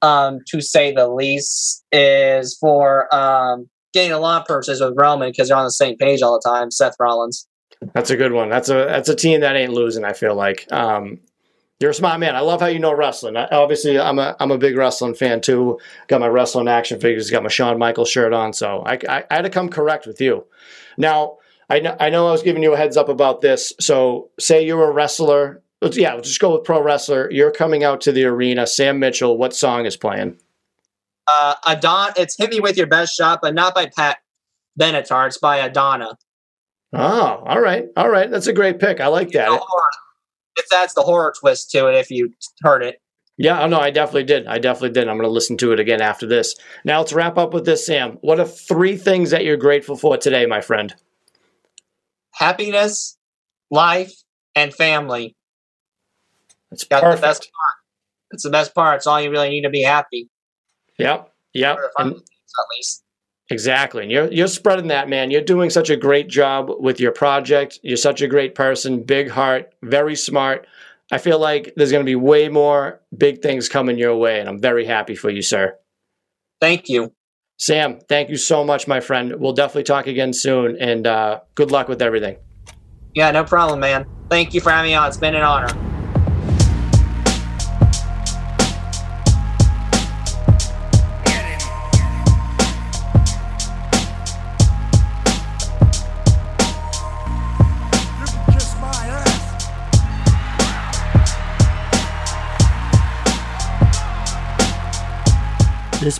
um, 0.01 0.39
to 0.49 0.61
say 0.61 0.93
the 0.93 1.09
least, 1.09 1.85
is 1.93 2.57
for 2.59 3.13
um, 3.15 3.69
getting 3.93 4.13
a 4.13 4.19
lot 4.19 4.49
of 4.49 4.67
with 4.67 4.95
Roman 4.97 5.31
because 5.31 5.49
they're 5.49 5.57
on 5.57 5.65
the 5.65 5.71
same 5.71 5.97
page 5.97 6.23
all 6.23 6.41
the 6.41 6.49
time. 6.49 6.71
Seth 6.71 6.95
Rollins. 6.99 7.47
That's 7.93 8.11
a 8.11 8.17
good 8.17 8.33
one. 8.33 8.49
That's 8.49 8.71
a 8.71 8.87
that's 8.87 9.09
a 9.09 9.17
team 9.17 9.41
that 9.41 9.57
ain't 9.57 9.73
losing. 9.73 10.05
I 10.05 10.13
feel 10.15 10.35
like 10.35 10.71
um, 10.73 11.19
you're 11.81 11.91
a 11.91 11.95
smart 11.95 12.21
man. 12.21 12.37
I 12.37 12.41
love 12.41 12.61
how 12.61 12.69
you 12.69 12.79
know 12.79 12.95
wrestling. 12.95 13.37
I, 13.37 13.47
obviously, 13.49 13.99
I'm 13.99 14.19
a 14.19 14.37
I'm 14.39 14.53
a 14.53 14.57
big 14.57 14.77
wrestling 14.77 15.15
fan 15.15 15.41
too. 15.41 15.79
Got 16.07 16.21
my 16.21 16.29
wrestling 16.29 16.69
action 16.69 17.01
figures. 17.01 17.31
Got 17.31 17.43
my 17.43 17.49
Shawn 17.49 17.79
Michaels 17.79 18.09
shirt 18.09 18.33
on. 18.33 18.53
So 18.53 18.85
I, 18.87 18.99
I, 19.09 19.25
I 19.31 19.35
had 19.35 19.43
to 19.43 19.51
come 19.51 19.69
correct 19.69 20.07
with 20.07 20.21
you. 20.21 20.47
Now 20.97 21.39
I 21.71 21.81
know, 21.81 21.97
I 21.99 22.11
know 22.11 22.29
I 22.29 22.33
was 22.33 22.43
giving 22.43 22.63
you 22.63 22.75
a 22.75 22.77
heads 22.77 22.97
up 22.97 23.09
about 23.09 23.41
this. 23.41 23.73
So, 23.81 24.31
say 24.39 24.65
you're 24.65 24.91
a 24.91 24.93
wrestler. 24.93 25.63
Let's, 25.85 25.99
yeah, 25.99 26.15
let's 26.15 26.29
just 26.29 26.41
go 26.41 26.55
with 26.55 26.65
pro 26.65 26.83
wrestler. 26.83 27.31
You're 27.31 27.51
coming 27.51 27.85
out 27.85 28.01
to 28.03 28.13
the 28.13 28.25
arena. 28.25 28.67
Sam 28.67 28.99
Mitchell, 28.99 29.37
what 29.37 29.55
song 29.55 29.85
is 29.85 29.99
playing? 29.99 30.39
Uh, 31.27 31.57
Adon, 31.67 32.13
it's 32.17 32.39
"Hit 32.39 32.49
Me 32.49 32.59
with 32.59 32.79
Your 32.79 32.87
Best 32.87 33.15
Shot," 33.15 33.41
but 33.43 33.55
not 33.55 33.75
by 33.75 33.91
Pat 33.95 34.17
Benatar. 34.81 35.27
It's 35.27 35.37
by 35.37 35.59
Adana. 35.59 36.17
Oh, 36.95 37.43
all 37.47 37.61
right, 37.61 37.85
all 37.99 38.09
right. 38.09 38.31
That's 38.31 38.47
a 38.47 38.53
great 38.55 38.81
pick. 38.81 38.99
I 38.99 39.09
like 39.09 39.33
that. 39.33 39.61
If 40.57 40.67
that's 40.71 40.95
the 40.95 41.03
horror 41.03 41.35
twist 41.39 41.71
to 41.73 41.89
it, 41.89 41.97
if 41.97 42.11
you 42.11 42.33
heard 42.63 42.83
it. 42.83 43.03
Yeah, 43.37 43.63
oh 43.63 43.67
no, 43.67 43.79
I 43.79 43.91
definitely 43.91 44.25
did. 44.25 44.47
I 44.47 44.59
definitely 44.59 44.99
did. 44.99 45.07
I'm 45.07 45.17
going 45.17 45.29
to 45.29 45.33
listen 45.33 45.59
to 45.59 45.73
it 45.73 45.81
again 45.81 46.01
after 46.01 46.27
this. 46.27 46.55
Now 46.87 47.01
let's 47.01 47.13
wrap 47.13 47.37
up 47.37 47.53
with 47.53 47.67
this, 47.67 47.85
Sam. 47.85 48.17
What 48.23 48.41
are 48.41 48.47
three 48.47 48.97
things 48.97 49.33
that 49.33 49.45
you're 49.45 49.59
grateful 49.59 49.97
for 49.97 50.17
today, 50.17 50.47
my 50.47 50.63
friend? 50.63 50.95
Happiness, 52.31 53.19
life, 53.71 54.15
and 54.55 54.73
family. 54.73 55.37
That's 56.75 56.85
Got 56.85 57.03
perfect. 57.03 57.21
The 57.21 57.27
best 57.27 57.41
part. 57.43 57.77
It's 58.33 58.43
the 58.43 58.51
best 58.51 58.75
part. 58.75 58.97
It's 58.97 59.07
all 59.07 59.21
you 59.21 59.31
really 59.31 59.51
need 59.51 59.63
to 59.63 59.71
be 59.71 59.83
happy. 59.83 60.29
Yep. 60.99 61.33
Yep. 61.55 61.79
And, 61.99 62.15
at 62.15 62.67
least. 62.77 63.05
Exactly. 63.51 64.03
And 64.03 64.11
you're 64.11 64.33
you're 64.33 64.49
spreading 64.49 64.89
that, 64.89 65.09
man. 65.09 65.31
You're 65.31 65.43
doing 65.43 65.71
such 65.71 65.91
a 65.91 65.97
great 65.97 66.29
job 66.29 66.71
with 66.79 66.99
your 66.99 67.13
project. 67.13 67.79
You're 67.83 67.97
such 67.97 68.23
a 68.23 68.27
great 68.27 68.55
person, 68.55 69.03
big 69.03 69.29
heart, 69.29 69.73
very 69.83 70.17
smart. 70.17 70.67
I 71.13 71.19
feel 71.19 71.39
like 71.39 71.75
there's 71.77 71.91
going 71.91 72.05
to 72.05 72.09
be 72.09 72.17
way 72.17 72.49
more 72.49 73.01
big 73.17 73.43
things 73.43 73.69
coming 73.69 73.99
your 73.99 74.17
way, 74.17 74.41
and 74.41 74.49
I'm 74.49 74.59
very 74.59 74.87
happy 74.87 75.15
for 75.15 75.29
you, 75.29 75.43
sir. 75.43 75.77
Thank 76.61 76.89
you. 76.89 77.13
Sam, 77.59 78.01
thank 78.09 78.31
you 78.31 78.37
so 78.37 78.65
much, 78.65 78.89
my 78.89 79.01
friend. 79.01 79.35
We'll 79.37 79.53
definitely 79.53 79.85
talk 79.85 80.07
again 80.07 80.33
soon, 80.33 80.79
and 80.81 81.07
uh, 81.07 81.41
good 81.55 81.71
luck 81.71 81.89
with 81.89 82.01
everything. 82.01 82.37
Yeah, 83.15 83.31
no 83.31 83.45
problem, 83.45 83.81
man. 83.81 84.07
Thank 84.31 84.55
you 84.55 84.63
for 84.63 84.71
having 84.71 84.91
me 84.91 84.95
on. 84.95 85.07
It's 85.07 85.19
been 85.19 85.35
an 85.35 85.43
honor. 85.43 85.94